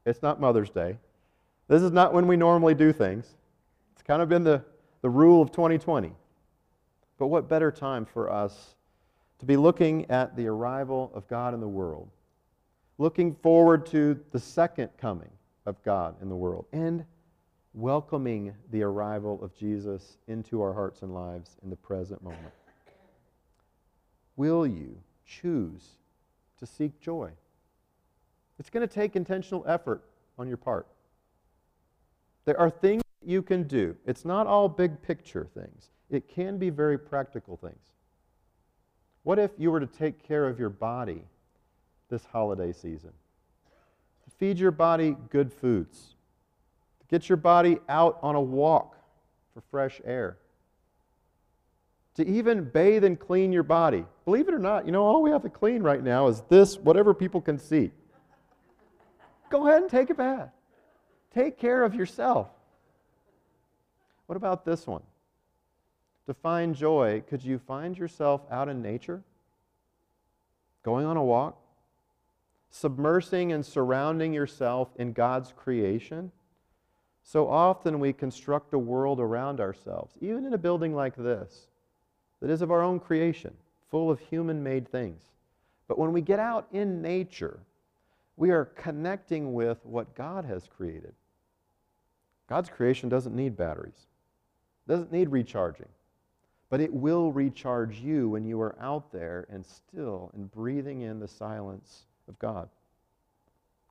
It's 0.04 0.22
not 0.22 0.40
Mother's 0.40 0.70
Day. 0.70 0.98
This 1.68 1.82
is 1.82 1.92
not 1.92 2.12
when 2.12 2.26
we 2.26 2.36
normally 2.36 2.74
do 2.74 2.92
things. 2.92 3.36
It's 3.92 4.02
kind 4.02 4.20
of 4.20 4.28
been 4.28 4.44
the, 4.44 4.62
the 5.02 5.08
rule 5.08 5.40
of 5.40 5.52
2020. 5.52 6.12
But 7.16 7.28
what 7.28 7.48
better 7.48 7.70
time 7.70 8.04
for 8.04 8.30
us 8.30 8.74
to 9.38 9.46
be 9.46 9.56
looking 9.56 10.10
at 10.10 10.36
the 10.36 10.48
arrival 10.48 11.12
of 11.14 11.28
God 11.28 11.54
in 11.54 11.60
the 11.60 11.68
world, 11.68 12.08
looking 12.98 13.36
forward 13.36 13.86
to 13.86 14.20
the 14.32 14.40
second 14.40 14.90
coming 14.98 15.30
of 15.64 15.80
God 15.84 16.16
in 16.20 16.28
the 16.28 16.36
world, 16.36 16.66
and 16.72 17.04
welcoming 17.74 18.54
the 18.70 18.82
arrival 18.82 19.42
of 19.42 19.54
Jesus 19.54 20.16
into 20.28 20.62
our 20.62 20.72
hearts 20.72 21.02
and 21.02 21.12
lives 21.12 21.56
in 21.62 21.70
the 21.70 21.76
present 21.76 22.22
moment. 22.22 22.52
Will 24.36 24.66
you 24.66 24.96
choose 25.26 25.82
to 26.58 26.66
seek 26.66 27.00
joy? 27.00 27.30
It's 28.58 28.70
going 28.70 28.86
to 28.86 28.92
take 28.92 29.16
intentional 29.16 29.64
effort 29.66 30.04
on 30.38 30.46
your 30.46 30.56
part. 30.56 30.86
There 32.44 32.58
are 32.58 32.70
things 32.70 33.02
you 33.24 33.42
can 33.42 33.64
do. 33.64 33.96
It's 34.06 34.24
not 34.24 34.46
all 34.46 34.68
big 34.68 35.02
picture 35.02 35.48
things, 35.54 35.90
it 36.10 36.28
can 36.28 36.58
be 36.58 36.70
very 36.70 36.98
practical 36.98 37.56
things. 37.56 37.92
What 39.24 39.38
if 39.38 39.52
you 39.58 39.70
were 39.70 39.80
to 39.80 39.86
take 39.86 40.22
care 40.22 40.46
of 40.46 40.58
your 40.58 40.68
body 40.68 41.22
this 42.10 42.24
holiday 42.26 42.72
season? 42.72 43.10
Feed 44.38 44.58
your 44.58 44.70
body 44.70 45.16
good 45.30 45.52
foods, 45.52 46.13
get 47.08 47.28
your 47.28 47.36
body 47.36 47.78
out 47.88 48.18
on 48.22 48.34
a 48.34 48.40
walk 48.40 48.96
for 49.52 49.62
fresh 49.70 50.00
air, 50.04 50.38
to 52.14 52.26
even 52.26 52.64
bathe 52.64 53.04
and 53.04 53.18
clean 53.18 53.52
your 53.52 53.62
body. 53.62 54.04
Believe 54.24 54.48
it 54.48 54.54
or 54.54 54.58
not, 54.58 54.86
you 54.86 54.92
know, 54.92 55.04
all 55.04 55.22
we 55.22 55.30
have 55.30 55.42
to 55.42 55.48
clean 55.48 55.82
right 55.82 56.02
now 56.02 56.28
is 56.28 56.42
this, 56.48 56.76
whatever 56.78 57.12
people 57.12 57.40
can 57.40 57.58
see. 57.58 57.90
Go 59.50 59.66
ahead 59.66 59.82
and 59.82 59.90
take 59.90 60.10
a 60.10 60.14
bath. 60.14 60.50
Take 61.32 61.58
care 61.58 61.82
of 61.82 61.94
yourself. 61.94 62.48
What 64.26 64.36
about 64.36 64.64
this 64.64 64.86
one? 64.86 65.02
To 66.26 66.34
find 66.34 66.74
joy, 66.74 67.22
could 67.28 67.44
you 67.44 67.58
find 67.58 67.98
yourself 67.98 68.40
out 68.50 68.68
in 68.68 68.80
nature? 68.80 69.22
Going 70.82 71.04
on 71.04 71.16
a 71.16 71.24
walk? 71.24 71.60
Submersing 72.72 73.52
and 73.52 73.64
surrounding 73.64 74.32
yourself 74.32 74.88
in 74.96 75.12
God's 75.12 75.52
creation? 75.52 76.32
So 77.26 77.48
often 77.48 78.00
we 78.00 78.12
construct 78.12 78.74
a 78.74 78.78
world 78.78 79.18
around 79.18 79.58
ourselves, 79.58 80.14
even 80.20 80.44
in 80.44 80.52
a 80.52 80.58
building 80.58 80.94
like 80.94 81.16
this, 81.16 81.68
that 82.40 82.50
is 82.50 82.60
of 82.60 82.70
our 82.70 82.82
own 82.82 83.00
creation, 83.00 83.54
full 83.90 84.10
of 84.10 84.20
human 84.20 84.62
made 84.62 84.86
things. 84.86 85.22
But 85.88 85.98
when 85.98 86.12
we 86.12 86.20
get 86.20 86.38
out 86.38 86.68
in 86.70 87.00
nature, 87.00 87.60
we 88.36 88.50
are 88.50 88.66
connecting 88.66 89.54
with 89.54 89.78
what 89.84 90.14
God 90.14 90.44
has 90.44 90.68
created. 90.68 91.14
God's 92.46 92.68
creation 92.68 93.08
doesn't 93.08 93.34
need 93.34 93.56
batteries, 93.56 94.06
doesn't 94.86 95.10
need 95.10 95.30
recharging, 95.30 95.88
but 96.68 96.82
it 96.82 96.92
will 96.92 97.32
recharge 97.32 98.00
you 98.00 98.28
when 98.28 98.44
you 98.44 98.60
are 98.60 98.76
out 98.78 99.10
there 99.12 99.46
and 99.48 99.64
still 99.64 100.30
and 100.34 100.50
breathing 100.50 101.00
in 101.00 101.20
the 101.20 101.28
silence 101.28 102.04
of 102.28 102.38
God. 102.38 102.68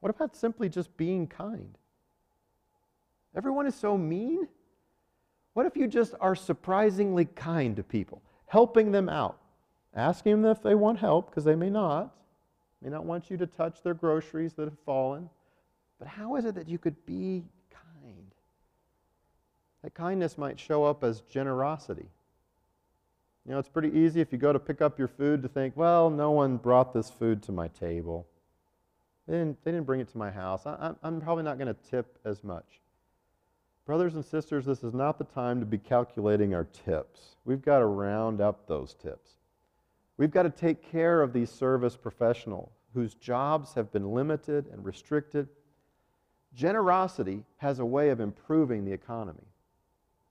What 0.01 0.11
about 0.11 0.35
simply 0.35 0.69
just 0.69 0.95
being 0.97 1.25
kind? 1.25 1.77
Everyone 3.35 3.65
is 3.65 3.75
so 3.75 3.97
mean. 3.97 4.47
What 5.53 5.65
if 5.65 5.75
you 5.75 5.87
just 5.87 6.15
are 6.19 6.35
surprisingly 6.35 7.25
kind 7.25 7.75
to 7.75 7.83
people, 7.83 8.21
helping 8.47 8.91
them 8.91 9.09
out, 9.09 9.39
asking 9.95 10.41
them 10.41 10.51
if 10.51 10.63
they 10.63 10.75
want 10.75 10.99
help, 10.99 11.29
because 11.29 11.43
they 11.43 11.55
may 11.55 11.69
not, 11.69 12.13
may 12.81 12.89
not 12.89 13.05
want 13.05 13.29
you 13.29 13.37
to 13.37 13.47
touch 13.47 13.81
their 13.83 13.93
groceries 13.93 14.53
that 14.53 14.65
have 14.65 14.79
fallen. 14.85 15.29
But 15.99 16.07
how 16.07 16.35
is 16.35 16.45
it 16.45 16.55
that 16.55 16.67
you 16.67 16.77
could 16.77 17.05
be 17.05 17.43
kind? 17.71 18.31
That 19.83 19.93
kindness 19.93 20.37
might 20.37 20.59
show 20.59 20.83
up 20.83 21.03
as 21.03 21.21
generosity. 21.21 22.07
You 23.45 23.51
know, 23.51 23.59
it's 23.59 23.69
pretty 23.69 23.97
easy 23.97 24.21
if 24.21 24.31
you 24.31 24.37
go 24.37 24.53
to 24.53 24.59
pick 24.59 24.81
up 24.81 24.97
your 24.97 25.07
food 25.07 25.43
to 25.43 25.49
think, 25.49 25.75
well, 25.75 26.09
no 26.09 26.31
one 26.31 26.57
brought 26.57 26.93
this 26.93 27.09
food 27.09 27.43
to 27.43 27.51
my 27.51 27.67
table. 27.67 28.25
They 29.27 29.33
didn't, 29.33 29.63
they 29.63 29.71
didn't 29.71 29.85
bring 29.85 29.99
it 29.99 30.09
to 30.11 30.17
my 30.17 30.31
house. 30.31 30.65
I, 30.65 30.93
I'm 31.03 31.21
probably 31.21 31.43
not 31.43 31.57
going 31.57 31.73
to 31.73 31.89
tip 31.89 32.17
as 32.25 32.43
much. 32.43 32.79
Brothers 33.85 34.15
and 34.15 34.23
sisters, 34.23 34.65
this 34.65 34.83
is 34.83 34.93
not 34.93 35.17
the 35.17 35.25
time 35.25 35.59
to 35.59 35.65
be 35.65 35.77
calculating 35.77 36.53
our 36.53 36.63
tips. 36.63 37.35
We've 37.43 37.61
got 37.61 37.79
to 37.79 37.85
round 37.85 38.39
up 38.39 38.65
those 38.65 38.93
tips. 38.93 39.31
We've 40.17 40.31
got 40.31 40.43
to 40.43 40.49
take 40.49 40.89
care 40.89 41.21
of 41.21 41.33
these 41.33 41.49
service 41.49 41.97
professionals 41.97 42.71
whose 42.93 43.15
jobs 43.15 43.73
have 43.73 43.91
been 43.91 44.13
limited 44.13 44.67
and 44.71 44.85
restricted. 44.85 45.49
Generosity 46.53 47.43
has 47.57 47.79
a 47.79 47.85
way 47.85 48.09
of 48.09 48.21
improving 48.21 48.85
the 48.85 48.93
economy. 48.93 49.47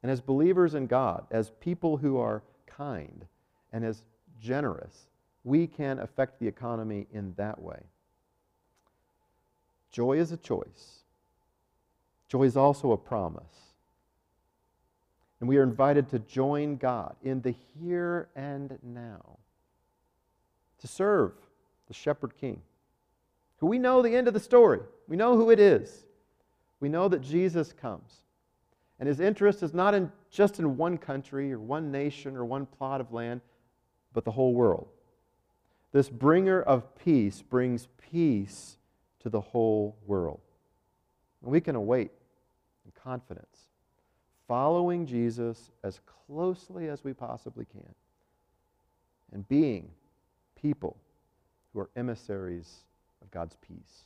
And 0.02 0.10
as 0.10 0.20
believers 0.20 0.74
in 0.74 0.86
God, 0.86 1.26
as 1.30 1.50
people 1.60 1.98
who 1.98 2.18
are 2.18 2.42
kind 2.66 3.26
and 3.72 3.84
as 3.84 4.02
generous, 4.40 5.08
we 5.44 5.66
can 5.66 5.98
affect 5.98 6.38
the 6.40 6.48
economy 6.48 7.06
in 7.12 7.34
that 7.36 7.60
way. 7.60 7.80
Joy 9.90 10.18
is 10.18 10.32
a 10.32 10.36
choice. 10.36 11.01
Joy 12.32 12.44
is 12.44 12.56
also 12.56 12.92
a 12.92 12.96
promise. 12.96 13.74
And 15.38 15.48
we 15.50 15.58
are 15.58 15.62
invited 15.62 16.08
to 16.08 16.18
join 16.18 16.76
God 16.76 17.14
in 17.22 17.42
the 17.42 17.54
here 17.78 18.30
and 18.34 18.78
now, 18.82 19.36
to 20.78 20.86
serve 20.86 21.32
the 21.88 21.92
shepherd 21.92 22.34
king, 22.40 22.62
who 23.58 23.66
we 23.66 23.78
know 23.78 24.00
the 24.00 24.16
end 24.16 24.28
of 24.28 24.34
the 24.34 24.40
story. 24.40 24.80
We 25.08 25.16
know 25.18 25.36
who 25.36 25.50
it 25.50 25.60
is. 25.60 26.06
We 26.80 26.88
know 26.88 27.06
that 27.08 27.20
Jesus 27.20 27.74
comes. 27.74 28.22
And 28.98 29.06
his 29.06 29.20
interest 29.20 29.62
is 29.62 29.74
not 29.74 29.92
in 29.92 30.10
just 30.30 30.58
in 30.58 30.78
one 30.78 30.96
country 30.96 31.52
or 31.52 31.58
one 31.58 31.92
nation 31.92 32.34
or 32.34 32.46
one 32.46 32.64
plot 32.64 33.02
of 33.02 33.12
land, 33.12 33.42
but 34.14 34.24
the 34.24 34.30
whole 34.30 34.54
world. 34.54 34.88
This 35.92 36.08
bringer 36.08 36.62
of 36.62 36.96
peace 36.96 37.42
brings 37.42 37.88
peace 38.10 38.78
to 39.20 39.28
the 39.28 39.42
whole 39.42 39.98
world. 40.06 40.40
And 41.42 41.52
we 41.52 41.60
can 41.60 41.76
await 41.76 42.10
confidence, 43.02 43.68
following 44.48 45.06
Jesus 45.06 45.70
as 45.82 46.00
closely 46.26 46.88
as 46.88 47.04
we 47.04 47.12
possibly 47.12 47.64
can, 47.64 47.94
and 49.32 49.48
being 49.48 49.90
people 50.60 50.96
who 51.72 51.80
are 51.80 51.90
emissaries 51.96 52.80
of 53.22 53.30
God's 53.30 53.56
peace. 53.66 54.04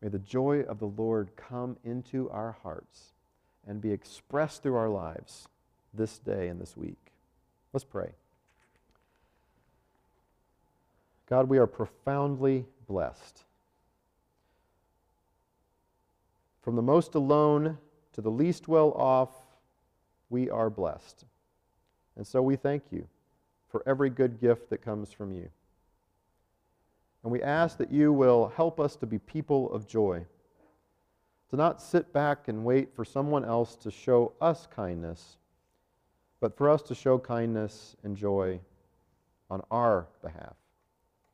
May 0.00 0.08
the 0.08 0.18
joy 0.18 0.60
of 0.60 0.78
the 0.78 0.86
Lord 0.86 1.30
come 1.36 1.76
into 1.84 2.30
our 2.30 2.56
hearts 2.62 3.12
and 3.66 3.80
be 3.80 3.92
expressed 3.92 4.62
through 4.62 4.76
our 4.76 4.88
lives 4.88 5.48
this 5.92 6.18
day 6.18 6.48
and 6.48 6.60
this 6.60 6.76
week. 6.76 6.96
Let's 7.72 7.84
pray. 7.84 8.10
God, 11.28 11.48
we 11.48 11.58
are 11.58 11.66
profoundly 11.66 12.64
blessed. 12.88 13.44
From 16.62 16.76
the 16.76 16.82
most 16.82 17.14
alone 17.14 17.78
to 18.12 18.20
the 18.20 18.30
least 18.30 18.68
well 18.68 18.92
off, 18.92 19.30
we 20.28 20.50
are 20.50 20.70
blessed. 20.70 21.24
And 22.16 22.26
so 22.26 22.42
we 22.42 22.56
thank 22.56 22.84
you 22.90 23.06
for 23.68 23.82
every 23.86 24.10
good 24.10 24.40
gift 24.40 24.70
that 24.70 24.82
comes 24.82 25.12
from 25.12 25.32
you. 25.32 25.48
And 27.22 27.32
we 27.32 27.42
ask 27.42 27.78
that 27.78 27.92
you 27.92 28.12
will 28.12 28.52
help 28.56 28.80
us 28.80 28.96
to 28.96 29.06
be 29.06 29.18
people 29.18 29.72
of 29.72 29.86
joy 29.86 30.24
to 31.50 31.56
not 31.56 31.82
sit 31.82 32.12
back 32.12 32.48
and 32.48 32.64
wait 32.64 32.94
for 32.94 33.04
someone 33.04 33.44
else 33.44 33.74
to 33.76 33.90
show 33.90 34.32
us 34.40 34.68
kindness, 34.74 35.36
but 36.40 36.56
for 36.56 36.70
us 36.70 36.80
to 36.82 36.94
show 36.94 37.18
kindness 37.18 37.96
and 38.04 38.16
joy 38.16 38.60
on 39.50 39.60
our 39.70 40.06
behalf, 40.22 40.54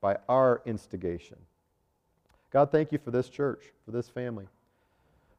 by 0.00 0.16
our 0.28 0.62
instigation. 0.64 1.36
God, 2.50 2.72
thank 2.72 2.92
you 2.92 2.98
for 2.98 3.10
this 3.10 3.28
church, 3.28 3.72
for 3.84 3.90
this 3.90 4.08
family, 4.08 4.46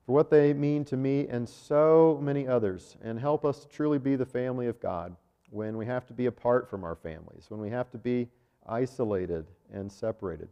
for 0.07 0.13
what 0.13 0.31
they 0.31 0.53
mean 0.53 0.83
to 0.85 0.97
me 0.97 1.27
and 1.27 1.47
so 1.47 2.19
many 2.23 2.47
others, 2.47 2.97
and 3.03 3.19
help 3.19 3.45
us 3.45 3.59
to 3.59 3.67
truly 3.67 3.99
be 3.99 4.15
the 4.15 4.25
family 4.25 4.67
of 4.67 4.79
God 4.79 5.15
when 5.51 5.77
we 5.77 5.85
have 5.85 6.07
to 6.07 6.13
be 6.13 6.25
apart 6.25 6.69
from 6.69 6.83
our 6.83 6.95
families, 6.95 7.45
when 7.49 7.59
we 7.59 7.69
have 7.69 7.91
to 7.91 7.97
be 7.97 8.27
isolated 8.65 9.45
and 9.71 9.91
separated. 9.91 10.47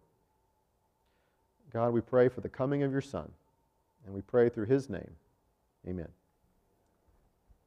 God, 1.73 1.93
we 1.93 2.01
pray 2.01 2.29
for 2.29 2.41
the 2.41 2.49
coming 2.49 2.83
of 2.83 2.91
your 2.91 3.01
Son. 3.01 3.31
And 4.05 4.13
we 4.13 4.21
pray 4.21 4.49
through 4.49 4.67
his 4.67 4.89
name. 4.89 5.11
Amen. 5.87 6.09